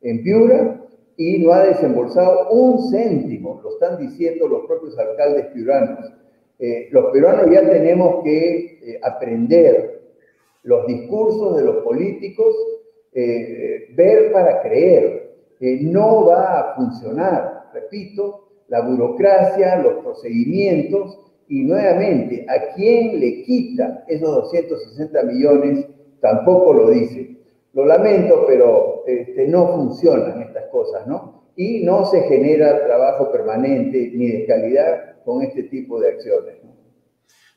[0.01, 0.81] en Piura
[1.19, 6.11] y no ha desembolsado un céntimo, lo están diciendo los propios alcaldes piuranos.
[6.59, 10.01] Eh, los peruanos ya tenemos que eh, aprender
[10.63, 12.55] los discursos de los políticos,
[13.13, 15.21] eh, ver para creer.
[15.83, 24.05] no va a funcionar, repito, la burocracia, los procedimientos y nuevamente, ¿a quién le quita
[24.09, 25.87] esos 260 millones?
[26.21, 27.37] Tampoco lo dice.
[27.75, 31.51] Lo lamento, pero este, no funcionan estas cosas, ¿no?
[31.55, 36.55] Y no se genera trabajo permanente ni de calidad con este tipo de acciones.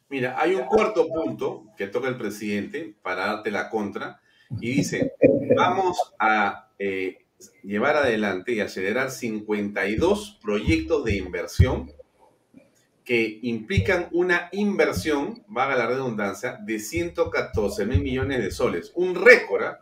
[0.09, 5.13] Mira, hay un cuarto punto que toca el presidente para darte la contra y dice,
[5.55, 7.25] vamos a eh,
[7.63, 11.91] llevar adelante y acelerar 52 proyectos de inversión
[13.03, 18.91] que implican una inversión, vaga la redundancia, de 114 mil millones de soles.
[18.95, 19.79] Un récord, ¿ah?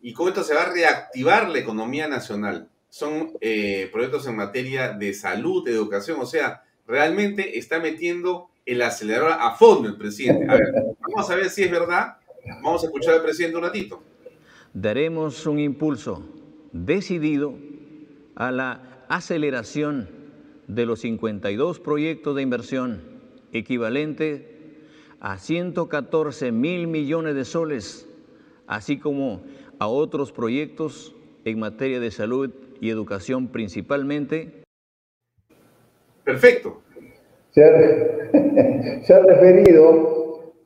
[0.00, 2.70] y con esto se va a reactivar la economía nacional.
[2.88, 9.32] Son eh, proyectos en materia de salud, educación, o sea, realmente está metiendo el acelerador
[9.38, 10.46] a fondo el presidente.
[10.48, 12.16] A ver, vamos a ver si es verdad.
[12.46, 14.02] Vamos a escuchar al presidente un ratito.
[14.72, 16.22] Daremos un impulso
[16.72, 17.54] decidido
[18.34, 20.08] a la aceleración
[20.66, 23.00] de los 52 proyectos de inversión
[23.52, 24.56] equivalente
[25.20, 28.08] a 114 mil millones de soles,
[28.66, 29.42] así como
[29.78, 34.62] a otros proyectos en materia de salud y educación principalmente?
[36.24, 36.82] Perfecto.
[37.52, 40.15] Se ha, referido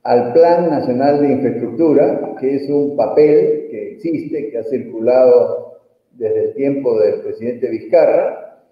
[0.02, 5.78] al Plan Nacional de Infraestructura, que es un papel que existe, que ha circulado
[6.12, 8.64] desde el tiempo del presidente Vizcarra,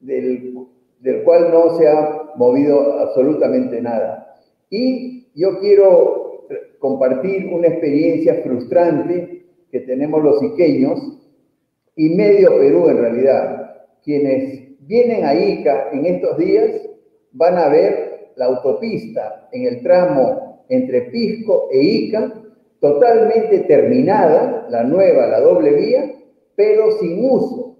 [0.00, 0.54] del,
[1.00, 4.34] del cual no se ha movido absolutamente nada.
[4.70, 6.46] Y yo quiero
[6.78, 11.00] compartir una experiencia frustrante que tenemos los iqueños
[11.96, 13.86] y medio Perú en realidad.
[14.02, 16.82] Quienes vienen a Ica en estos días
[17.32, 22.32] van a ver la autopista en el tramo entre Pisco e Ica
[22.80, 26.14] totalmente terminada, la nueva, la doble vía,
[26.54, 27.76] pero sin uso,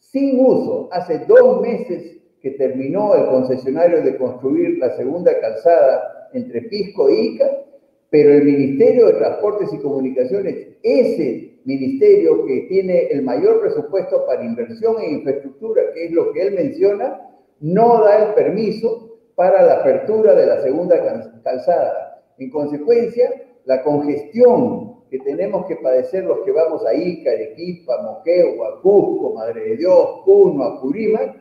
[0.00, 0.88] sin uso.
[0.90, 7.20] Hace dos meses que terminó el concesionario de construir la segunda calzada entre Pisco e
[7.20, 7.64] Ica,
[8.10, 14.44] pero el Ministerio de Transportes y Comunicaciones, ese ministerio que tiene el mayor presupuesto para
[14.44, 17.20] inversión en infraestructura, que es lo que él menciona,
[17.60, 20.96] no da el permiso para la apertura de la segunda
[21.44, 22.07] calzada.
[22.38, 23.30] En consecuencia,
[23.64, 29.70] la congestión que tenemos que padecer los que vamos a Ica, Arequipa, Moquegua, Cusco, Madre
[29.70, 31.36] de Dios, Puno, Apurímac,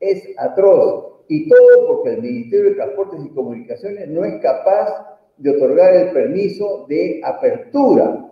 [0.00, 1.24] es atroz.
[1.28, 6.10] Y todo porque el Ministerio de Transportes y Comunicaciones no es capaz de otorgar el
[6.10, 8.30] permiso de apertura,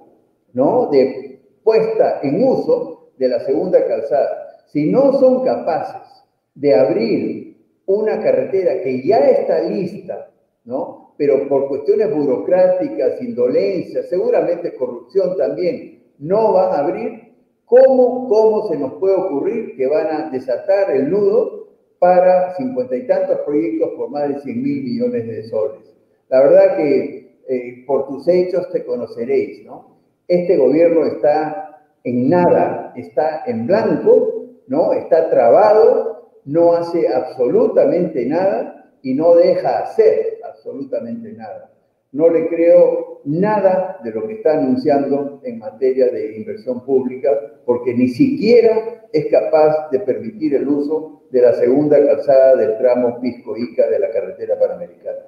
[0.53, 0.89] ¿no?
[0.91, 4.65] De puesta en uso de la segunda calzada.
[4.67, 7.57] Si no son capaces de abrir
[7.87, 10.31] una carretera que ya está lista,
[10.65, 11.10] ¿no?
[11.21, 17.35] Pero por cuestiones burocráticas, indolencia, seguramente corrupción también, no van a abrir,
[17.67, 23.07] ¿cómo, cómo se nos puede ocurrir que van a desatar el nudo para cincuenta y
[23.07, 25.95] tantos proyectos por más de 100 mil millones de soles?
[26.31, 29.99] La verdad que eh, por tus hechos te conoceréis, ¿no?
[30.27, 34.95] Este gobierno está en nada, está en blanco, ¿no?
[34.95, 41.73] Está trabado, no hace absolutamente nada y no deja hacer absolutamente nada.
[42.13, 47.31] No le creo nada de lo que está anunciando en materia de inversión pública,
[47.65, 53.21] porque ni siquiera es capaz de permitir el uso de la segunda calzada del tramo
[53.21, 55.21] Pisco-Ica de la carretera panamericana.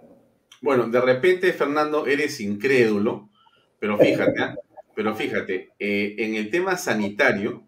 [0.60, 3.28] Bueno, de repente, Fernando, eres incrédulo,
[3.78, 4.56] pero fíjate, ¿ah?
[4.94, 7.62] pero fíjate, eh, en el tema sanitario,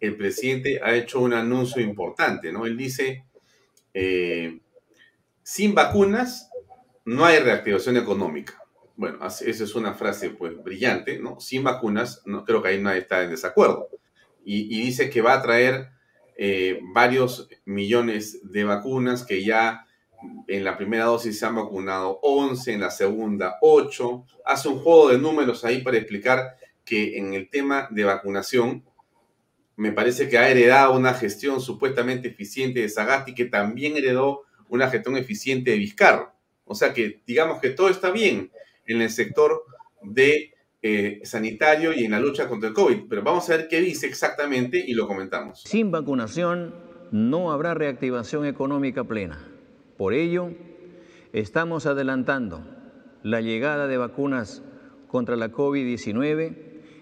[0.00, 2.64] el presidente ha hecho un anuncio importante, ¿no?
[2.64, 3.24] Él dice,
[3.92, 4.60] eh,
[5.42, 6.49] sin vacunas
[7.04, 8.62] no hay reactivación económica.
[8.96, 11.40] Bueno, esa es una frase pues brillante, ¿no?
[11.40, 13.88] Sin vacunas, no creo que ahí nadie está en desacuerdo.
[14.44, 15.90] Y, dice que va a traer
[16.36, 19.86] eh, varios millones de vacunas que ya
[20.48, 24.24] en la primera dosis se han vacunado 11, en la segunda 8.
[24.44, 28.84] Hace un juego de números ahí para explicar que en el tema de vacunación
[29.76, 34.90] me parece que ha heredado una gestión supuestamente eficiente de Sagasti que también heredó una
[34.90, 36.32] gestión eficiente de Vizcarro.
[36.70, 38.52] O sea que digamos que todo está bien
[38.86, 39.64] en el sector
[40.02, 43.80] de eh, sanitario y en la lucha contra el COVID, pero vamos a ver qué
[43.80, 45.62] dice exactamente y lo comentamos.
[45.64, 46.72] Sin vacunación
[47.10, 49.48] no habrá reactivación económica plena.
[49.98, 50.52] Por ello,
[51.32, 52.64] estamos adelantando
[53.24, 54.62] la llegada de vacunas
[55.08, 56.54] contra la COVID-19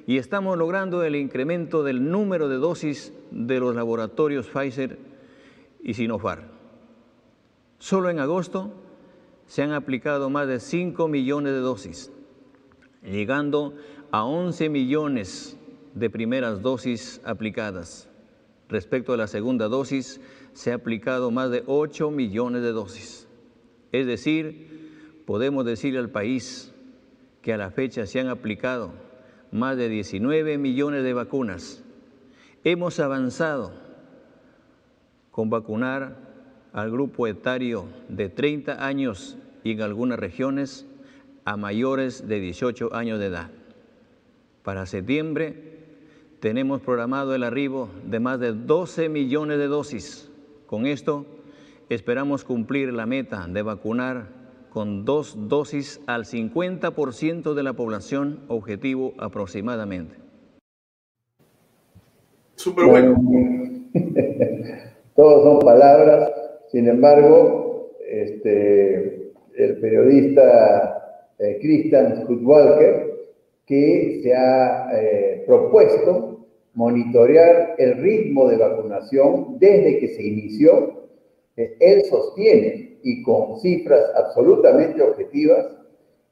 [0.07, 4.98] y estamos logrando el incremento del número de dosis de los laboratorios Pfizer
[5.83, 6.44] y Sinopharm.
[7.78, 8.88] Solo en agosto
[9.49, 12.13] se han aplicado más de 5 millones de dosis,
[13.03, 13.75] llegando
[14.13, 15.57] a 11 millones
[15.95, 18.09] de primeras dosis aplicadas.
[18.69, 20.21] Respecto a la segunda dosis,
[20.53, 23.27] se ha aplicado más de 8 millones de dosis.
[23.91, 26.75] Es decir, podemos decirle al país
[27.41, 28.93] que a la fecha se han aplicado
[29.51, 31.83] más de 19 millones de vacunas.
[32.65, 33.73] Hemos avanzado
[35.31, 36.28] con vacunar
[36.81, 40.87] al grupo etario de 30 años y en algunas regiones
[41.45, 43.51] a mayores de 18 años de edad.
[44.62, 45.77] Para septiembre
[46.40, 50.29] tenemos programado el arribo de más de 12 millones de dosis
[50.69, 51.25] con esto
[51.88, 54.27] esperamos cumplir la meta de vacunar
[54.69, 60.15] con dos dosis al 50% de la población objetivo aproximadamente.
[62.57, 63.17] Súper bueno.
[65.17, 66.31] Todos son palabras,
[66.71, 73.08] sin embargo, este, el periodista eh, Christian Schutwalker,
[73.66, 81.08] que se ha eh, propuesto monitorear el ritmo de vacunación desde que se inició.
[81.56, 85.66] Eh, él sostiene, y con cifras absolutamente objetivas,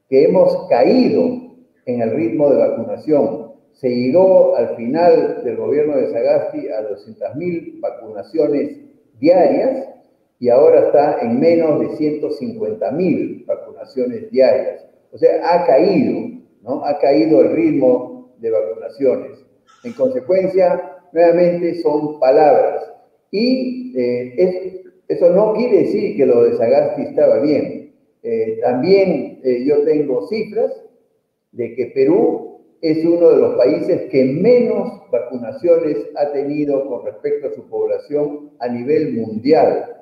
[0.09, 3.53] que hemos caído en el ritmo de vacunación.
[3.73, 8.77] Se llegó al final del gobierno de Sagasti a 200.000 vacunaciones
[9.19, 9.96] diarias
[10.39, 14.85] y ahora está en menos de 150.000 vacunaciones diarias.
[15.11, 16.85] O sea, ha caído, ¿no?
[16.85, 19.45] Ha caído el ritmo de vacunaciones.
[19.83, 22.83] En consecuencia, nuevamente son palabras.
[23.31, 24.77] Y eh, es
[25.07, 27.93] Eso no quiere decir que lo de Sagasti estaba bien.
[28.23, 30.83] Eh, también eh, yo tengo cifras
[31.51, 37.47] de que Perú es uno de los países que menos vacunaciones ha tenido con respecto
[37.47, 39.96] a su población a nivel mundial.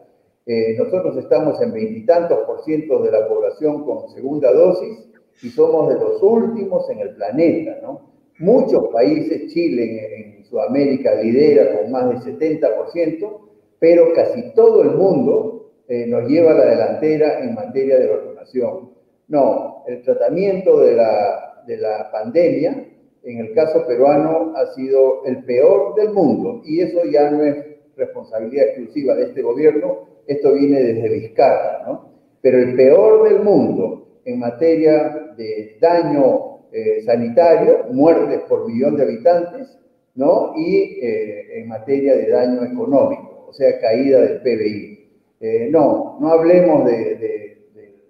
[0.48, 5.10] Eh, nosotros estamos en veintitantos por ciento de la población con segunda dosis
[5.42, 8.14] y somos de los últimos en el planeta, ¿no?
[8.38, 13.40] Muchos países, Chile en, Sudamérica lidera con más del 70%,
[13.80, 18.92] pero casi todo el mundo eh, nos lleva a la delantera en materia de vacunación.
[19.28, 22.88] No, el tratamiento de la, de la pandemia,
[23.24, 27.58] en el caso peruano, ha sido el peor del mundo y eso ya no es
[27.96, 32.12] responsabilidad exclusiva de este gobierno, esto viene desde Vizcarra, ¿no?
[32.42, 39.04] Pero el peor del mundo en materia de daño eh, sanitario, muertes por millón de
[39.04, 39.78] habitantes,
[40.16, 40.54] ¿no?
[40.56, 45.10] Y eh, en materia de daño económico, o sea, caída del PBI.
[45.40, 47.46] Eh, no, no hablemos de, de,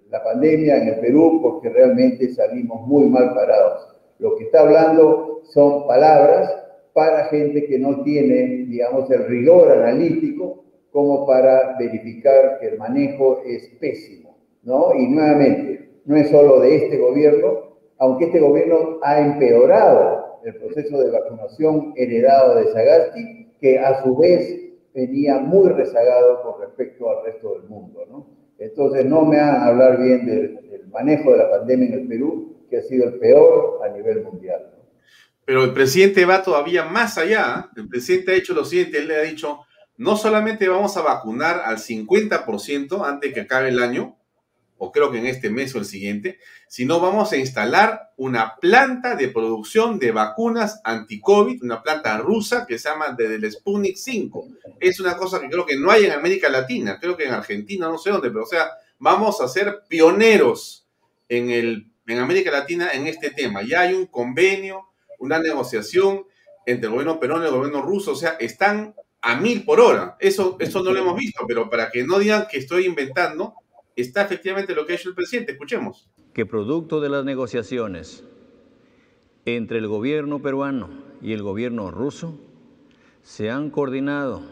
[0.08, 3.88] la pandemia en el Perú porque realmente salimos muy mal parados.
[4.18, 6.54] Lo que está hablando son palabras
[6.92, 10.64] para gente que no tiene, digamos, el rigor analítico
[10.96, 14.94] como para verificar que el manejo es pésimo, ¿no?
[14.94, 20.98] Y nuevamente, no es solo de este gobierno, aunque este gobierno ha empeorado el proceso
[20.98, 24.58] de vacunación heredado de Sagasti, que a su vez
[24.94, 28.30] venía muy rezagado con respecto al resto del mundo, ¿no?
[28.58, 32.56] Entonces, no me hagan hablar bien del, del manejo de la pandemia en el Perú,
[32.70, 34.72] que ha sido el peor a nivel mundial.
[35.44, 37.68] Pero el presidente va todavía más allá.
[37.76, 39.60] El presidente ha hecho lo siguiente, él le ha dicho,
[39.98, 44.16] no solamente vamos a vacunar al 50% antes que acabe el año,
[44.78, 46.38] o creo que en este mes o el siguiente,
[46.68, 52.78] sino vamos a instalar una planta de producción de vacunas anti-COVID, una planta rusa que
[52.78, 54.48] se llama del Sputnik 5.
[54.80, 57.88] Es una cosa que creo que no hay en América Latina, creo que en Argentina,
[57.88, 60.86] no sé dónde, pero o sea, vamos a ser pioneros
[61.28, 63.62] en, el, en América Latina en este tema.
[63.62, 64.88] Ya hay un convenio,
[65.18, 66.24] una negociación
[66.66, 68.94] entre el gobierno peruano y el gobierno ruso, o sea, están
[69.26, 70.16] a mil por hora.
[70.20, 73.54] Eso, eso no lo hemos visto, pero para que no digan que estoy inventando,
[73.96, 75.52] está efectivamente lo que ha hecho el presidente.
[75.52, 76.08] Escuchemos.
[76.32, 78.22] Que producto de las negociaciones
[79.44, 82.38] entre el gobierno peruano y el gobierno ruso,
[83.22, 84.42] se han coordinado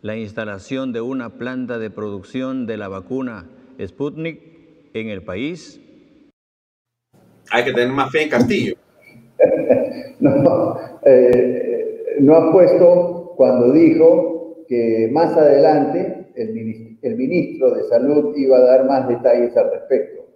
[0.00, 3.46] la instalación de una planta de producción de la vacuna
[3.78, 4.40] Sputnik
[4.94, 5.80] en el país.
[7.50, 8.74] Hay que tener más fe en Castillo.
[10.20, 11.78] no, eh,
[12.20, 18.84] no ha puesto cuando dijo que más adelante el ministro, de Salud iba a dar
[18.84, 20.26] más detalles al respecto.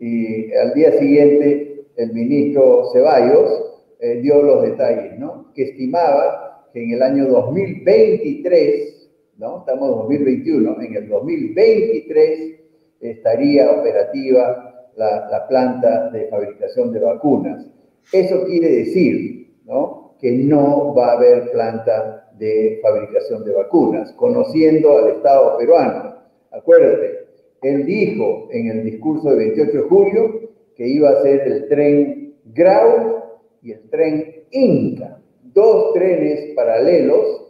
[0.00, 5.52] Y al día siguiente el ministro Ceballos eh, dio los detalles, ¿no?
[5.54, 9.60] Que estimaba que en el año 2023, ¿no?
[9.60, 12.60] Estamos en 2021, en el 2023
[13.00, 17.64] estaría operativa la, la planta de fabricación de vacunas.
[18.12, 20.16] Eso quiere decir, ¿no?
[20.20, 26.16] Que no va a haber planta de fabricación de vacunas, conociendo al Estado peruano.
[26.50, 27.26] Acuérdate,
[27.62, 30.40] él dijo en el discurso del 28 de julio
[30.74, 33.22] que iba a ser el tren Grau
[33.62, 35.20] y el tren Inca,
[35.52, 37.46] dos trenes paralelos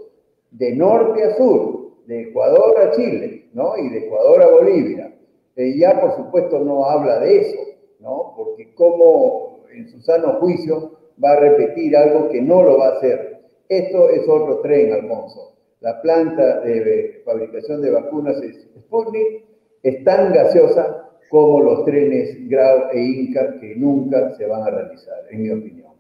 [0.50, 3.78] de norte a sur, de Ecuador a Chile, ¿no?
[3.78, 5.14] Y de Ecuador a Bolivia.
[5.54, 7.58] Eh, ya, por supuesto, no habla de eso,
[8.00, 8.34] ¿no?
[8.36, 12.96] Porque como en su sano juicio va a repetir algo que no lo va a
[12.96, 13.29] hacer.
[13.70, 15.54] Esto es otro tren, Alfonso.
[15.78, 18.36] La planta de fabricación de vacunas
[18.80, 19.44] Sputnik
[19.80, 25.18] es tan gaseosa como los trenes Grau e Inca que nunca se van a realizar,
[25.30, 25.92] en mi opinión.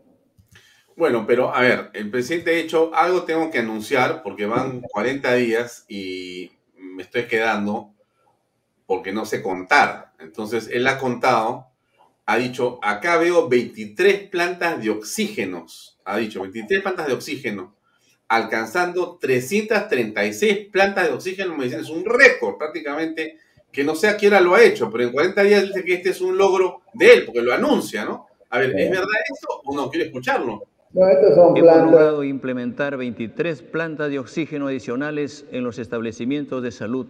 [0.96, 5.32] Bueno, pero a ver, el presidente ha hecho algo tengo que anunciar porque van 40
[5.34, 7.94] días y me estoy quedando
[8.84, 10.10] porque no sé contar.
[10.18, 11.68] Entonces, él ha contado,
[12.26, 17.74] ha dicho, acá veo 23 plantas de oxígenos ha dicho, 23 plantas de oxígeno,
[18.28, 21.82] alcanzando 336 plantas de oxígeno medicina.
[21.82, 23.38] Es un récord prácticamente,
[23.72, 25.94] que no sé a qué hora lo ha hecho, pero en 40 días dice que
[25.94, 28.26] este es un logro de él, porque lo anuncia, ¿no?
[28.50, 29.90] A ver, ¿es verdad eso o no?
[29.90, 30.64] Quiero escucharlo.
[30.92, 31.92] No, estos son Hemos plantas.
[31.92, 37.06] logrado implementar 23 plantas de oxígeno adicionales en los establecimientos de salud,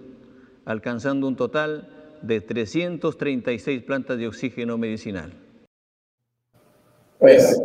[0.67, 1.89] alcanzando un total
[2.21, 5.33] de 336 plantas de oxígeno medicinal.
[7.19, 7.59] Pues,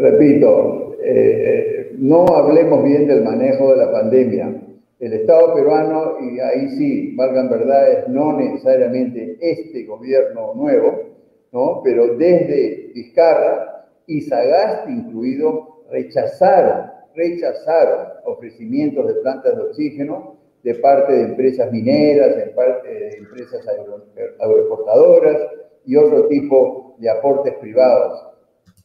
[0.00, 4.62] repito, eh, eh, no hablemos bien del manejo de la pandemia.
[4.98, 11.10] El Estado peruano, y ahí sí, valgan verdades, no necesariamente este gobierno nuevo,
[11.52, 11.80] ¿no?
[11.82, 21.12] pero desde Vizcarra y Sagasti incluido, rechazaron, rechazaron ofrecimientos de plantas de oxígeno de parte
[21.12, 23.66] de empresas mineras, de parte de empresas
[24.38, 25.38] agroexportadoras
[25.86, 28.26] y otro tipo de aportes privados.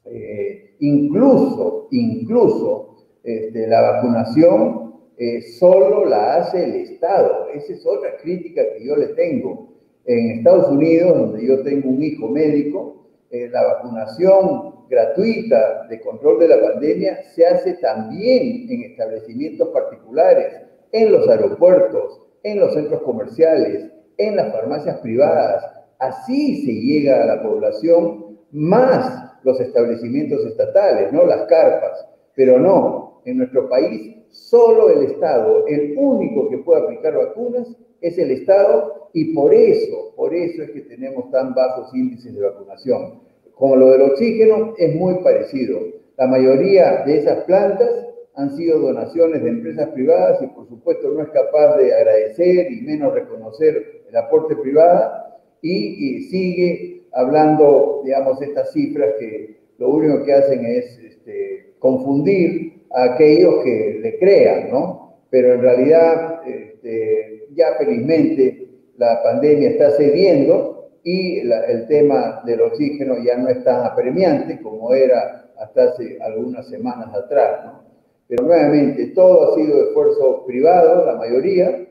[0.05, 4.85] Eh, incluso, incluso este, la vacunación
[5.17, 7.47] eh, solo la hace el Estado.
[7.53, 9.73] Esa es otra crítica que yo le tengo.
[10.05, 16.39] En Estados Unidos, donde yo tengo un hijo médico, eh, la vacunación gratuita de control
[16.39, 23.01] de la pandemia se hace también en establecimientos particulares, en los aeropuertos, en los centros
[23.01, 25.65] comerciales, en las farmacias privadas.
[25.97, 31.25] Así se llega a la población más los establecimientos estatales, ¿no?
[31.25, 32.05] Las carpas.
[32.35, 38.17] Pero no, en nuestro país solo el Estado, el único que puede aplicar vacunas es
[38.17, 43.21] el Estado y por eso, por eso es que tenemos tan bajos índices de vacunación.
[43.53, 45.79] Como lo del oxígeno es muy parecido.
[46.17, 47.89] La mayoría de esas plantas
[48.35, 52.81] han sido donaciones de empresas privadas y por supuesto no es capaz de agradecer y
[52.81, 55.25] menos reconocer el aporte privado
[55.61, 63.13] y, sigue hablando, digamos, estas cifras que lo único que hacen es este, confundir a
[63.13, 65.15] aquellos que le crean, ¿no?
[65.29, 73.15] Pero en realidad este, ya felizmente la pandemia está cediendo y el tema del oxígeno
[73.23, 77.85] ya no es tan apremiante como era hasta hace algunas semanas atrás, ¿no?
[78.27, 81.87] Pero nuevamente, todo ha sido esfuerzo privado, la mayoría,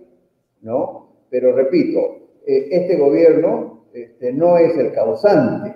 [0.63, 1.13] ¿no?
[1.31, 5.73] Pero repito, eh, este gobierno este, no es el causante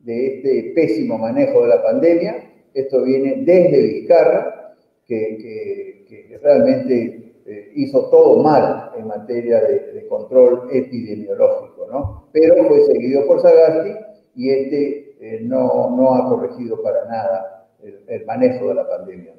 [0.00, 2.50] de este pésimo manejo de la pandemia.
[2.72, 4.74] Esto viene desde Vizcarra,
[5.06, 12.28] que, realmente eh, hizo todo mal en materia de, control epidemiológico, ¿no?
[12.32, 13.90] Pero fue seguido por Sagasti
[14.34, 19.34] y este eh, no, no, ha corregido para nada el, manejo de la pandemia.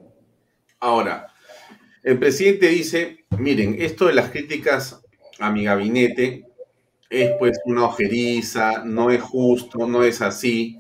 [0.80, 1.26] Ahora,
[2.04, 5.02] el presidente dice, miren, esto de las críticas
[5.40, 6.49] a mi gabinete
[7.10, 10.80] es pues una ojeriza, no es justo, no es así,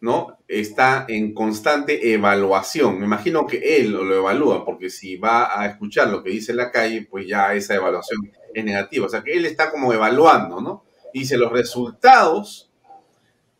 [0.00, 0.38] ¿no?
[0.48, 2.98] Está en constante evaluación.
[2.98, 6.58] Me imagino que él lo evalúa, porque si va a escuchar lo que dice en
[6.58, 9.06] la calle, pues ya esa evaluación es negativa.
[9.06, 10.84] O sea que él está como evaluando, ¿no?
[11.12, 12.70] Dice, los resultados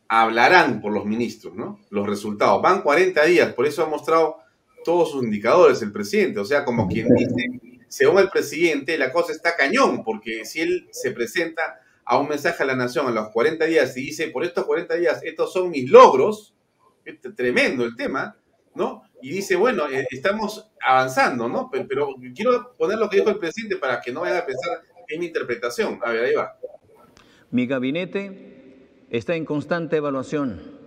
[0.07, 1.79] hablarán por los ministros, ¿no?
[1.89, 2.61] Los resultados.
[2.61, 4.37] Van 40 días, por eso ha mostrado
[4.83, 6.39] todos sus indicadores el presidente.
[6.39, 10.89] O sea, como quien dice, según el presidente, la cosa está cañón, porque si él
[10.91, 14.43] se presenta a un mensaje a la nación a los 40 días y dice, por
[14.43, 16.55] estos 40 días, estos son mis logros,
[17.35, 18.37] tremendo el tema,
[18.75, 19.03] ¿no?
[19.21, 21.69] Y dice, bueno, eh, estamos avanzando, ¿no?
[21.71, 25.19] Pero, quiero poner lo que dijo el presidente para que no vaya a pensar en
[25.19, 25.99] mi interpretación.
[26.03, 26.57] A ver, ahí va.
[27.51, 30.81] Mi gabinete está en constante evaluación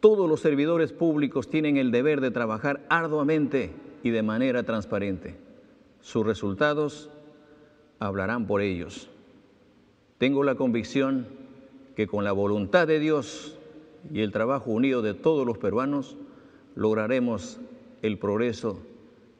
[0.00, 3.72] todos los servidores públicos tienen el deber de trabajar arduamente
[4.04, 5.36] y de manera transparente.
[6.00, 7.10] Sus resultados
[7.98, 9.10] hablarán por ellos.
[10.18, 11.28] Tengo la convicción
[11.94, 13.56] que con la voluntad de Dios
[14.12, 16.16] y el trabajo unido de todos los peruanos
[16.74, 17.60] lograremos
[18.02, 18.82] el progreso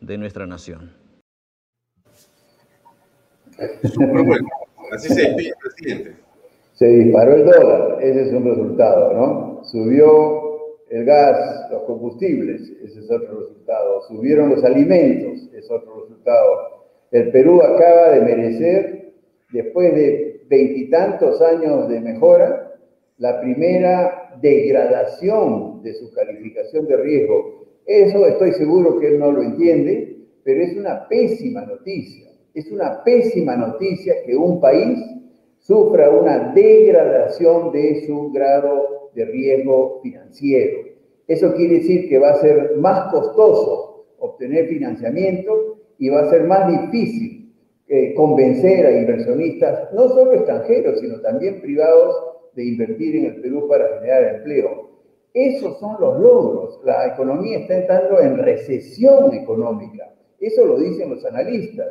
[0.01, 0.93] de nuestra nación.
[4.93, 6.17] Así se presidente.
[6.75, 9.65] Se disparó el dólar, ese es un resultado, ¿no?
[9.65, 14.03] Subió el gas, los combustibles, ese es otro resultado.
[14.03, 16.87] Subieron los alimentos, es otro resultado.
[17.11, 19.13] El Perú acaba de merecer,
[19.51, 22.75] después de veintitantos años de mejora,
[23.19, 27.67] la primera degradación de su calificación de riesgo.
[27.87, 32.31] Eso estoy seguro que él no lo entiende, pero es una pésima noticia.
[32.55, 34.99] Es una pésima noticia que un país
[35.59, 40.79] sufra una degradación de su grado de riesgo financiero.
[41.27, 46.45] Eso quiere decir que va a ser más costoso obtener financiamiento y va a ser
[46.45, 47.38] más difícil
[47.89, 53.67] eh, convencer a inversionistas, no solo extranjeros, sino también privados, de invertir en el Perú
[53.69, 54.91] para generar empleo.
[55.33, 56.81] Esos son los logros.
[56.85, 60.13] La economía está entrando en recesión económica.
[60.41, 61.87] Eso lo dicen los analistas.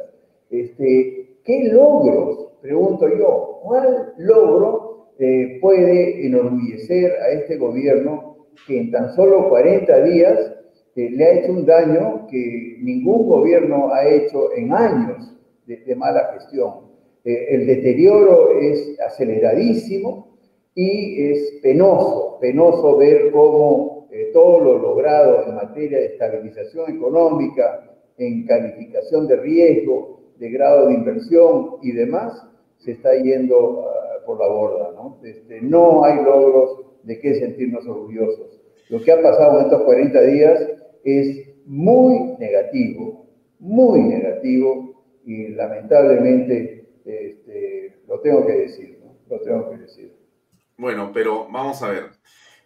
[0.49, 2.49] Este, ¿Qué logros?
[2.61, 3.61] Pregunto yo.
[3.63, 10.53] ¿Cuál logro eh, puede enorgullecer a este gobierno que en tan solo 40 días
[10.95, 15.36] eh, le ha hecho un daño que ningún gobierno ha hecho en años
[15.67, 16.87] de, mala gestión.
[17.23, 20.37] Eh, el deterioro es aceleradísimo
[20.73, 23.97] y es penoso, penoso ver cómo
[24.33, 27.83] todo lo logrado en materia de estabilización económica,
[28.17, 32.43] en calificación de riesgo, de grado de inversión y demás,
[32.77, 33.85] se está yendo
[34.27, 35.17] por la borda, ¿no?
[35.23, 38.59] Este, no hay logros de qué sentirnos orgullosos.
[38.89, 40.67] Lo que ha pasado en estos 40 días
[41.03, 43.25] es muy negativo,
[43.59, 44.96] muy negativo,
[45.27, 49.17] y lamentablemente este, lo tengo que decir, ¿no?
[49.29, 50.13] Lo tengo que decir.
[50.77, 52.11] Bueno, pero vamos a ver.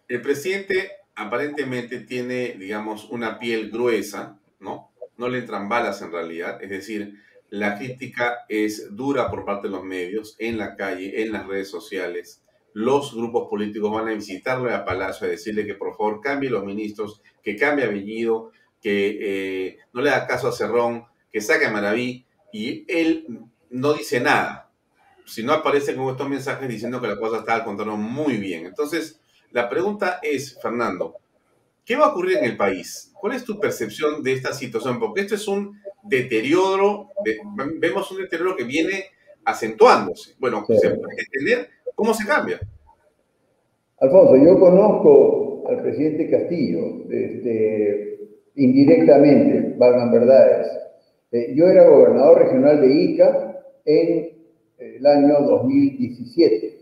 [0.08, 4.92] El presidente aparentemente tiene, digamos, una piel gruesa, ¿no?
[5.16, 7.14] No le entran balas en realidad, es decir,
[7.50, 11.68] la crítica es dura por parte de los medios, en la calle, en las redes
[11.68, 12.44] sociales.
[12.74, 16.64] Los grupos políticos van a visitarle a Palacio a decirle que por favor cambie los
[16.64, 21.70] ministros, que cambie apellido, que eh, no le da caso a Cerrón, que saque a
[21.70, 23.26] Maraví, y él
[23.70, 24.70] no dice nada.
[25.24, 28.66] Si no aparece con estos mensajes diciendo que la cosa está al contrario muy bien.
[28.66, 31.16] Entonces, la pregunta es, Fernando,
[31.84, 33.12] ¿qué va a ocurrir en el país?
[33.18, 34.98] ¿Cuál es tu percepción de esta situación?
[34.98, 37.10] Porque esto es un deterioro,
[37.78, 39.06] vemos un deterioro que viene
[39.44, 40.34] acentuándose.
[40.38, 42.60] Bueno, ¿se puede entender cómo se cambia?
[44.00, 48.18] Alfonso, yo conozco al presidente Castillo, este,
[48.56, 50.66] indirectamente, valgan verdades.
[51.32, 54.32] Eh, yo era gobernador regional de Ica en
[54.78, 56.78] el año 2017.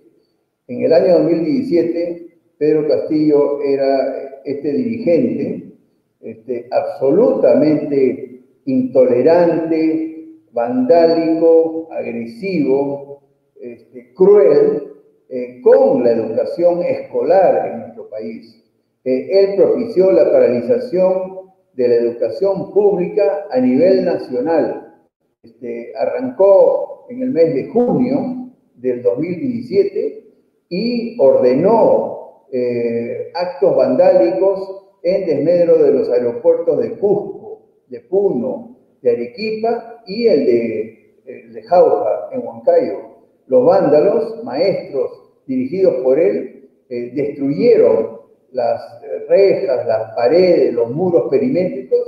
[0.68, 2.26] En el año 2017
[2.58, 5.72] Pedro Castillo era este dirigente
[6.20, 13.22] este, absolutamente intolerante, vandálico, agresivo,
[13.60, 14.92] este, cruel,
[15.28, 18.62] eh, con la educación escolar en nuestro país.
[19.04, 21.39] Eh, él propició la paralización
[21.80, 24.98] de la educación pública a nivel nacional.
[25.42, 30.26] Este, arrancó en el mes de junio del 2017
[30.68, 39.12] y ordenó eh, actos vandálicos en desmedro de los aeropuertos de Cusco, de Puno, de
[39.12, 42.98] Arequipa y el de, de Jauja, en Huancayo.
[43.46, 48.19] Los vándalos, maestros dirigidos por él, eh, destruyeron
[48.52, 52.00] las rejas, las paredes, los muros perimétricos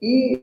[0.00, 0.38] y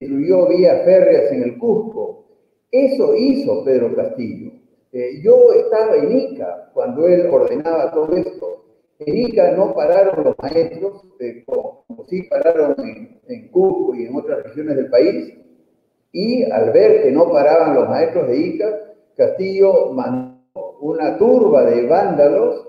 [0.00, 2.24] destruyó vías férreas en el Cusco.
[2.70, 4.52] Eso hizo Pedro Castillo.
[4.92, 8.69] Eh, yo estaba en Ica cuando él ordenaba todo esto.
[9.00, 14.14] En Ica no pararon los maestros, eh, como, sí pararon en, en Cusco y en
[14.14, 15.34] otras regiones del país.
[16.12, 18.78] Y al ver que no paraban los maestros de Ica,
[19.16, 22.66] Castillo mandó una turba de vándalos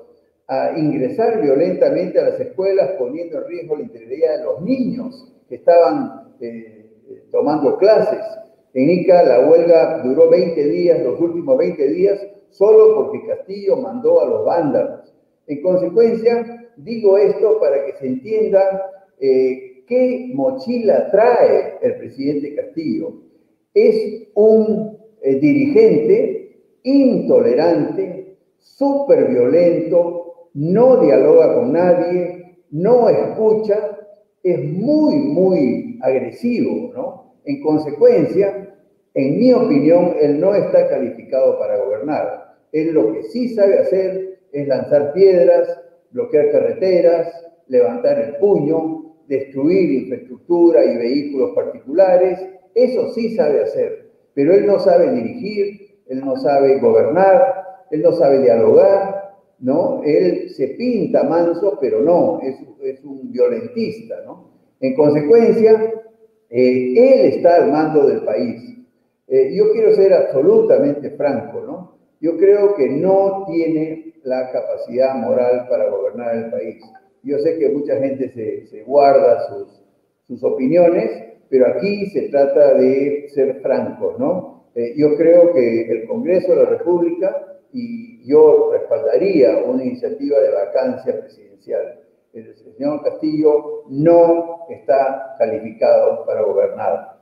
[0.48, 5.56] a ingresar violentamente a las escuelas, poniendo en riesgo la integridad de los niños que
[5.56, 6.90] estaban eh,
[7.32, 8.20] tomando clases.
[8.74, 14.22] En Ica la huelga duró 20 días, los últimos 20 días, solo porque Castillo mandó
[14.22, 15.14] a los vándalos.
[15.48, 18.90] En consecuencia, digo esto para que se entienda
[19.20, 23.14] eh, qué mochila trae el presidente Castillo.
[23.74, 33.98] Es un eh, dirigente intolerante, súper violento, no dialoga con nadie, no escucha,
[34.44, 37.36] es muy, muy agresivo, ¿no?
[37.46, 38.76] En consecuencia,
[39.14, 42.56] en mi opinión, él no está calificado para gobernar.
[42.72, 45.80] Él lo que sí sabe hacer es lanzar piedras,
[46.12, 47.34] bloquear carreteras,
[47.68, 52.40] levantar el puño, destruir infraestructura y vehículos particulares.
[52.76, 58.12] Eso sí sabe hacer, pero él no sabe dirigir, él no sabe gobernar, él no
[58.14, 60.02] sabe dialogar, ¿no?
[60.04, 64.50] Él se pinta manso, pero no, es, un violentista, ¿no?
[64.80, 65.94] En consecuencia,
[66.50, 68.76] eh, él está al mando del país.
[69.28, 71.98] Eh, yo quiero ser absolutamente franco, ¿no?
[72.20, 76.84] Yo creo que no tiene la capacidad moral para gobernar el país.
[77.24, 83.62] Yo sé que mucha gente se, guarda sus, opiniones, pero aquí se trata de ser
[83.62, 84.72] francos, ¿no?
[84.76, 90.52] Eh, yo creo que el Congreso de la República y yo respaldaría una iniciativa de
[90.52, 92.02] vacancia presidencial
[92.34, 97.20] el señor Castillo no está calificado para gobernar.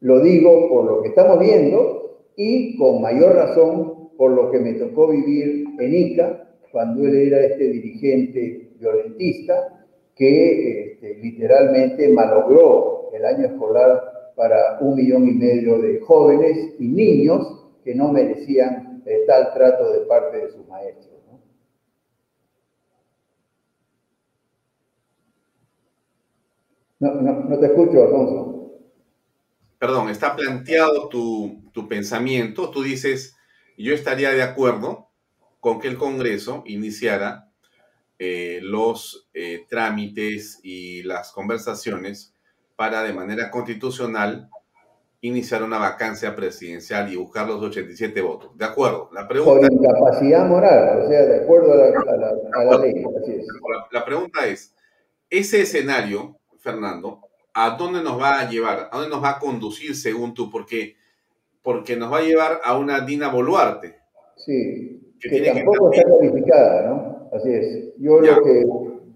[0.00, 4.74] Lo digo por lo que estamos viendo y con mayor razón por lo que me
[4.74, 13.24] tocó vivir en Ica, cuando él era este dirigente violentista que este, literalmente malogró el
[13.24, 19.24] año escolar para un millón y medio de jóvenes y niños que no merecían eh,
[19.26, 21.08] tal trato de parte de sus maestros.
[27.00, 28.72] No, no, te escucho, Alfonso.
[29.78, 32.70] Perdón, está planteado tu, pensamiento.
[32.70, 33.36] Tú dices,
[33.84, 35.08] yo estaría de acuerdo
[35.60, 37.48] con que el Congreso iniciara
[38.18, 42.34] eh, los eh, trámites y las conversaciones
[42.76, 44.48] para de manera constitucional
[45.20, 48.56] iniciar una vacancia presidencial y buscar los 87 votos.
[48.56, 49.10] De acuerdo.
[49.12, 53.04] La pregunta, Por incapacidad moral, o sea, de acuerdo a la, ley.
[53.90, 54.74] La, pregunta es,
[55.28, 57.20] ese escenario, Fernando,
[57.52, 58.88] ¿a dónde nos va a llevar?
[58.92, 60.50] ¿A dónde nos va a conducir según tú?
[60.50, 60.96] Porque,
[61.62, 63.96] porque nos va a llevar a una Dina Boluarte.
[64.36, 67.28] Sí, que, tampoco está calificada, ¿no?
[67.32, 67.94] Así es.
[67.98, 68.64] Yo lo que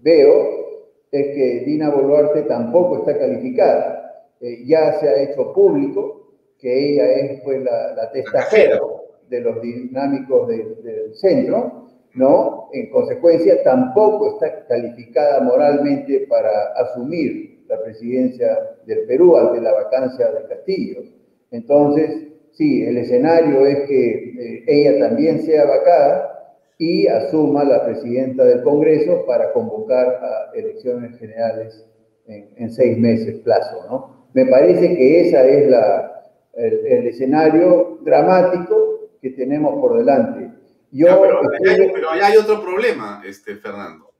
[0.01, 0.63] veo
[1.11, 4.03] es que Dina Boluarte tampoco está calificada
[4.43, 8.81] eh, ya se ha hecho público que ella es pues la, la testajera
[9.29, 12.67] de los dinámicos del centro, ¿no?
[12.73, 20.29] En consecuencia, tampoco está calificada moralmente para asumir la presidencia del Perú ante la vacancia
[20.29, 21.03] de Castillo.
[21.49, 28.43] Entonces, sí, el escenario es que eh, ella también sea vacada y asuma la presidenta
[28.45, 31.85] del Congreso para convocar a elecciones generales
[32.27, 34.23] en, en seis meses plazo, ¿no?
[34.33, 36.13] Me parece que ese es la,
[36.53, 40.51] el, escenario dramático que tenemos por delante.
[40.91, 44.13] Yo, pero, hay, otro problema, este, Fernando.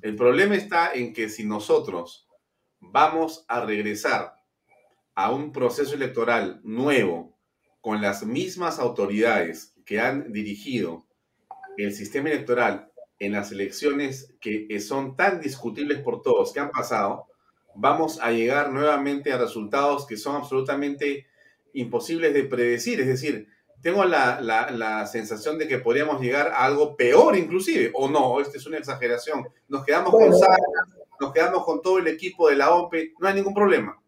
[0.00, 2.28] El problema está en que si nosotros
[2.80, 4.34] vamos a regresar
[5.14, 7.31] a un proceso electoral nuevo
[7.82, 11.04] con las mismas autoridades que han dirigido
[11.76, 17.26] el sistema electoral en las elecciones que son tan discutibles por todos que han pasado,
[17.74, 21.26] vamos a llegar nuevamente a resultados que son absolutamente
[21.74, 23.00] imposibles de predecir.
[23.00, 23.48] Es decir,
[23.80, 28.66] tengo la, sensación de que podríamos llegar a algo peor inclusive, o no, esta es
[28.66, 29.46] una exageración.
[29.68, 30.30] Nos quedamos con
[31.20, 34.01] nos quedamos con todo el equipo de la OPE, no hay ningún problema.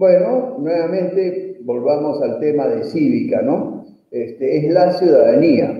[0.00, 3.84] Bueno, nuevamente volvamos al tema de cívica, ¿no?
[4.10, 5.78] Este, es la ciudadanía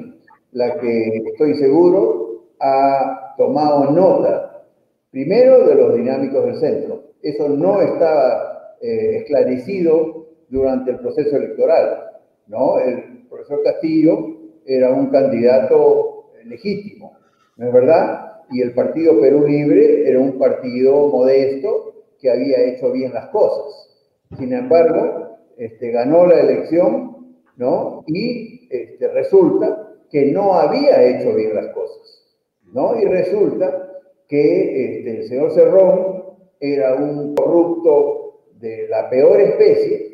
[0.53, 4.66] la que estoy seguro ha tomado nota,
[5.11, 12.11] primero de los dinámicos del centro, eso no estaba eh, esclarecido durante el proceso electoral.
[12.47, 12.79] ¿no?
[12.79, 17.16] El profesor Castillo era un candidato legítimo,
[17.57, 18.43] ¿no es verdad?
[18.51, 23.89] Y el Partido Perú Libre era un partido modesto que había hecho bien las cosas.
[24.39, 28.05] Sin embargo, este, ganó la elección, ¿no?
[28.07, 32.26] Y este, resulta que no había hecho bien las cosas,
[32.72, 32.99] ¿no?
[33.01, 33.91] Y resulta
[34.28, 36.24] que este, el señor Cerrón
[36.61, 40.11] era un corrupto de la peor especie,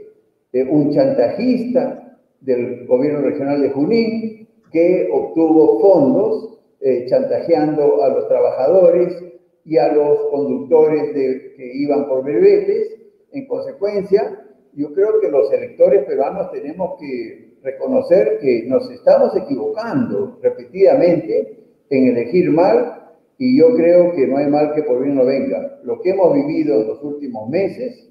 [0.70, 9.22] un chantajista del gobierno regional de Junín, que obtuvo fondos eh, chantajeando a los trabajadores
[9.64, 12.95] y a los conductores que iban por brevetes.
[13.36, 20.38] En consecuencia, yo creo que los electores peruanos tenemos que reconocer que nos estamos equivocando
[20.42, 21.58] repetidamente
[21.90, 25.80] en elegir mal y yo creo que no hay mal que por bien no venga.
[25.82, 28.08] Lo que hemos vivido en los últimos meses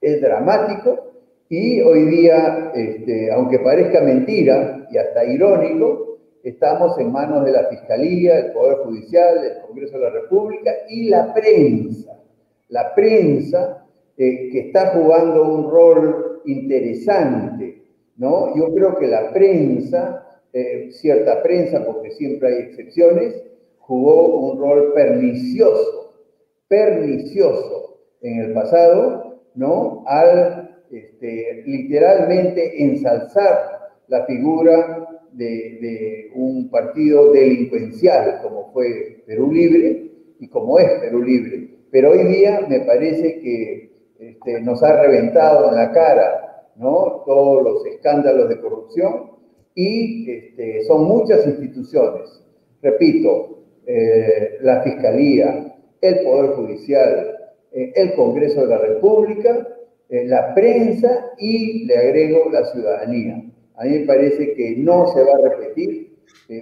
[0.00, 1.12] es dramático
[1.50, 7.64] y hoy día, este, aunque parezca mentira y hasta irónico, estamos en manos de la
[7.64, 12.18] Fiscalía, el Poder Judicial, el Congreso de la República y la prensa.
[12.70, 13.84] La prensa
[14.18, 17.82] eh, que está jugando un rol interesante,
[18.16, 18.56] ¿no?
[18.56, 23.40] Yo creo que la prensa, eh, cierta prensa, porque siempre hay excepciones,
[23.78, 26.14] jugó un rol pernicioso,
[26.66, 30.04] pernicioso en el pasado, ¿no?
[30.06, 40.48] Al este, literalmente ensalzar la figura de, un partido delincuencial como fue Perú Libre y
[40.48, 41.68] como es Perú Libre.
[41.90, 43.87] Pero hoy día me parece que
[44.18, 47.22] este, nos ha reventado en la cara, ¿no?
[47.24, 49.30] Todos los escándalos de corrupción
[49.74, 52.42] y este, son muchas instituciones.
[52.82, 57.36] Repito, eh, la Fiscalía, el Poder Judicial,
[57.72, 59.68] eh, el Congreso de la República,
[60.08, 63.40] eh, la prensa y le agrego la ciudadanía.
[63.76, 66.08] A mí me parece que no se va a repetir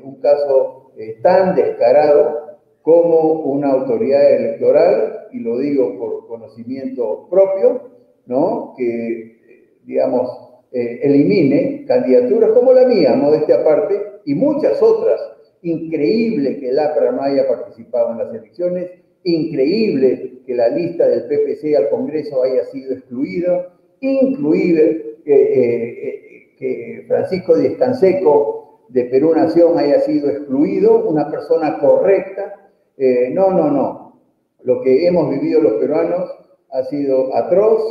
[0.05, 0.93] un caso
[1.23, 2.46] tan descarado
[2.87, 7.91] como una autoridad electoral, y lo digo por conocimiento propio,
[8.27, 8.75] ¿no?
[8.79, 10.31] que, digamos,
[10.71, 15.21] elimine candidaturas como la mía, modestia aparte, y muchas otras
[15.63, 18.91] Increíble que el APRA no haya participado en las elecciones,
[19.25, 26.55] increíble que la lista del PPC al Congreso haya sido excluida, incluible que, eh, eh,
[26.57, 32.66] que Francisco Díaz Canseco de Perú Nación haya sido excluido, una persona correcta.
[32.97, 34.21] Eh, no, no, no.
[34.63, 36.31] Lo que hemos vivido los peruanos
[36.71, 37.83] ha sido atroz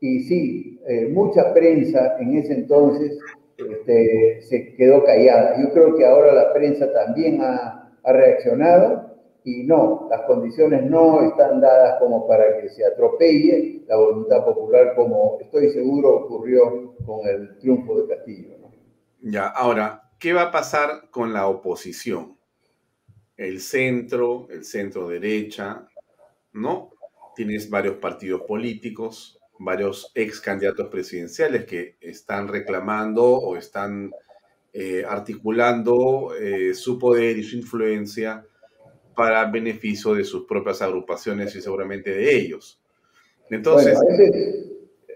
[0.00, 0.80] y sí,
[1.10, 3.18] mucha prensa en ese entonces
[3.56, 5.60] este, se quedó callada.
[5.60, 11.60] Yo creo que ahora la prensa también ha, reaccionado y no, las condiciones no están
[11.60, 17.58] dadas como para que se atropelle la voluntad popular como estoy seguro ocurrió con el
[17.58, 18.54] triunfo de Castillo.
[19.22, 22.35] Ya, ahora, ¿qué va a pasar con la oposición?
[23.36, 25.86] El centro, el centro derecha,
[26.52, 26.90] ¿no?
[27.34, 34.10] Tienes varios partidos políticos, varios ex candidatos presidenciales que están reclamando o están
[34.72, 38.44] eh, articulando eh, su poder y su influencia
[39.14, 42.80] para beneficio de sus propias agrupaciones y seguramente de ellos.
[43.50, 43.98] Entonces,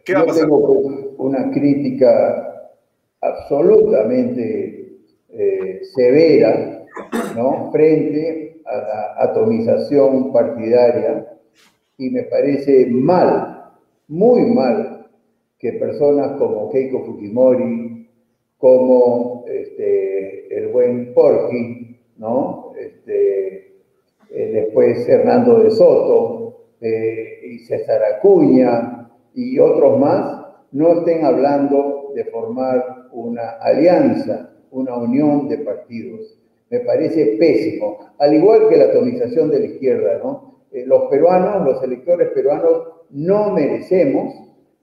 [0.04, 0.44] ¿qué va a pasar?
[0.44, 0.58] Tengo
[1.18, 2.72] una crítica
[3.20, 4.98] absolutamente
[5.28, 6.79] eh, severa
[7.36, 7.70] ¿no?
[7.72, 11.26] frente a la atomización partidaria
[11.98, 13.72] y me parece mal,
[14.08, 15.08] muy mal,
[15.58, 18.08] que personas como Keiko Fujimori,
[18.56, 22.72] como este, el buen Porky, ¿no?
[22.78, 23.76] Este,
[24.30, 32.12] eh, después Hernando de Soto eh, y César Acuña y otros más, no estén hablando
[32.14, 36.39] de formar una alianza, una unión de partidos.
[36.70, 40.64] Me parece pésimo, al igual que la atomización de la izquierda, ¿no?
[40.72, 44.34] Eh, los peruanos, los electores peruanos, no merecemos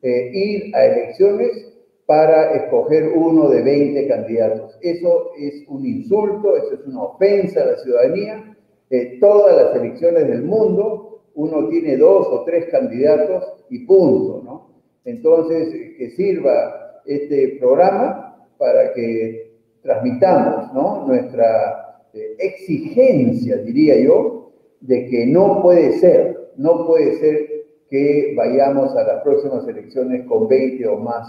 [0.02, 1.68] ir a elecciones
[2.08, 4.80] para escoger uno de 20 candidatos.
[4.82, 8.58] Eso es un insulto, eso es una ofensa a la ciudadanía.
[8.90, 14.70] Eh, todas las elecciones del mundo, uno tiene dos o tres candidatos y punto, ¿no?
[15.04, 19.47] Entonces, que sirva este programa para que
[19.88, 20.74] transmitamos.
[21.08, 27.48] Nuestra eh, exigencia, diría yo, de que no puede ser, no puede ser
[27.90, 31.26] que vayamos a las próximas elecciones con 20 o más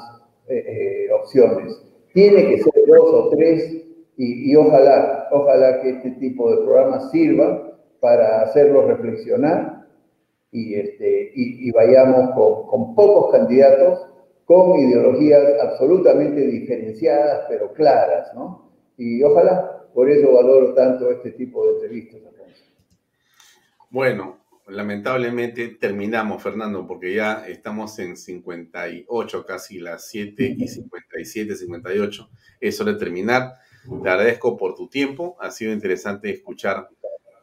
[0.49, 1.81] eh, eh, opciones.
[2.13, 3.77] Tiene que ser dos o tres
[4.17, 9.87] y, ojalá, ojalá que este tipo de programas sirva para hacerlos reflexionar
[10.51, 14.09] y, este, y, vayamos con, con, pocos candidatos,
[14.49, 18.73] con ideologías absolutamente diferenciadas, pero claras, ¿no?
[18.97, 22.23] Y ojalá, por eso valoro tanto este tipo de entrevistas.
[23.91, 32.31] Bueno, lamentablemente terminamos, Fernando, porque ya estamos en 58, casi las 7 y 57, 58.
[32.59, 33.53] Es hora de terminar.
[34.03, 35.37] Te agradezco por tu tiempo.
[35.41, 36.89] Ha sido interesante escuchar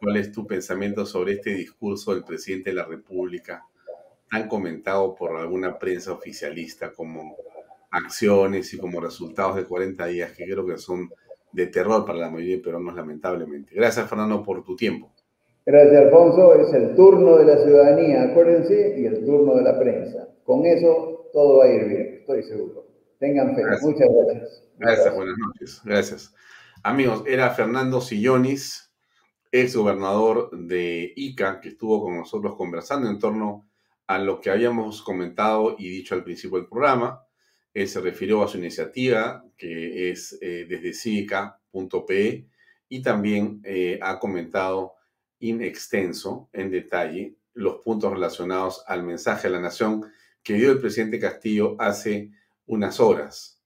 [0.01, 3.63] cuál es tu pensamiento sobre este discurso del presidente de la República,
[4.29, 7.35] tan comentado por alguna prensa oficialista como
[7.91, 11.09] acciones y como resultados de 40 días, que creo que son
[11.51, 13.73] de terror para la mayoría de peruanos, lamentablemente.
[13.73, 15.11] Gracias, Fernando, por tu tiempo.
[15.65, 16.53] Gracias, Alfonso.
[16.55, 20.27] Es el turno de la ciudadanía, acuérdense, y el turno de la prensa.
[20.43, 22.85] Con eso todo va a ir bien, estoy seguro.
[23.19, 23.63] Tengan fe.
[23.81, 24.63] Muchas gracias.
[24.77, 25.81] Gracias, buenas noches.
[25.83, 26.35] Gracias.
[26.83, 28.91] Amigos, era Fernando Sillonis,
[29.51, 33.65] ex gobernador de Ica, que estuvo con nosotros conversando en torno
[34.07, 37.23] a lo que habíamos comentado y dicho al principio del programa.
[37.73, 42.47] Él se refirió a su iniciativa, que es eh, desde cívica.pe,
[42.87, 44.93] y también eh, ha comentado
[45.39, 50.11] in extenso, en detalle, los puntos relacionados al mensaje a la nación
[50.43, 52.31] que dio el presidente Castillo hace
[52.65, 53.61] unas horas.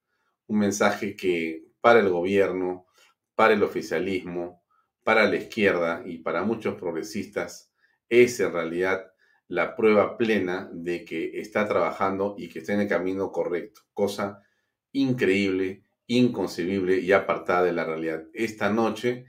[0.47, 2.87] Un mensaje que para el gobierno,
[3.35, 4.63] para el oficialismo,
[5.03, 7.73] para la izquierda y para muchos progresistas
[8.09, 9.11] es en realidad
[9.49, 14.43] la prueba plena de que está trabajando y que está en el camino correcto, cosa
[14.91, 18.25] increíble, inconcebible y apartada de la realidad.
[18.33, 19.25] Esta noche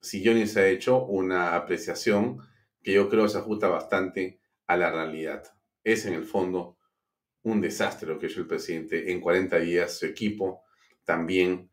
[0.00, 2.38] se ha hecho una apreciación
[2.82, 5.42] que yo creo se ajusta bastante a la realidad.
[5.82, 6.76] Es en el fondo
[7.42, 9.12] un desastre lo que hecho el presidente.
[9.12, 10.62] En 40 días su equipo
[11.04, 11.70] también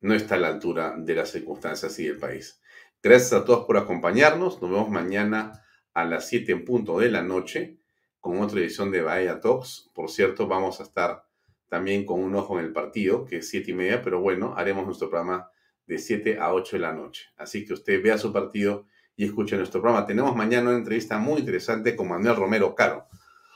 [0.00, 2.62] no está a la altura de las circunstancias y del país.
[3.02, 4.62] Gracias a todos por acompañarnos.
[4.62, 5.52] Nos vemos mañana
[5.94, 7.78] a las 7 en punto de la noche
[8.20, 9.90] con otra edición de Bahía Talks.
[9.94, 11.24] Por cierto, vamos a estar
[11.68, 14.84] también con un ojo en el partido, que es 7 y media, pero bueno, haremos
[14.86, 15.48] nuestro programa
[15.86, 17.26] de 7 a 8 de la noche.
[17.36, 18.86] Así que usted vea su partido
[19.16, 20.06] y escuche nuestro programa.
[20.06, 23.06] Tenemos mañana una entrevista muy interesante con Manuel Romero Caro.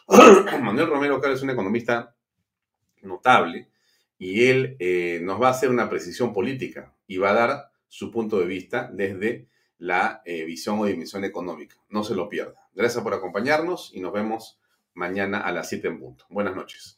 [0.62, 2.14] Manuel Romero Caro es un economista
[3.02, 3.68] notable
[4.18, 8.10] y él eh, nos va a hacer una precisión política y va a dar su
[8.10, 9.48] punto de vista desde
[9.78, 11.76] la eh, visión o dimensión económica.
[11.88, 12.68] No se lo pierda.
[12.74, 14.58] Gracias por acompañarnos y nos vemos
[14.94, 16.24] mañana a las 7 en punto.
[16.28, 16.97] Buenas noches.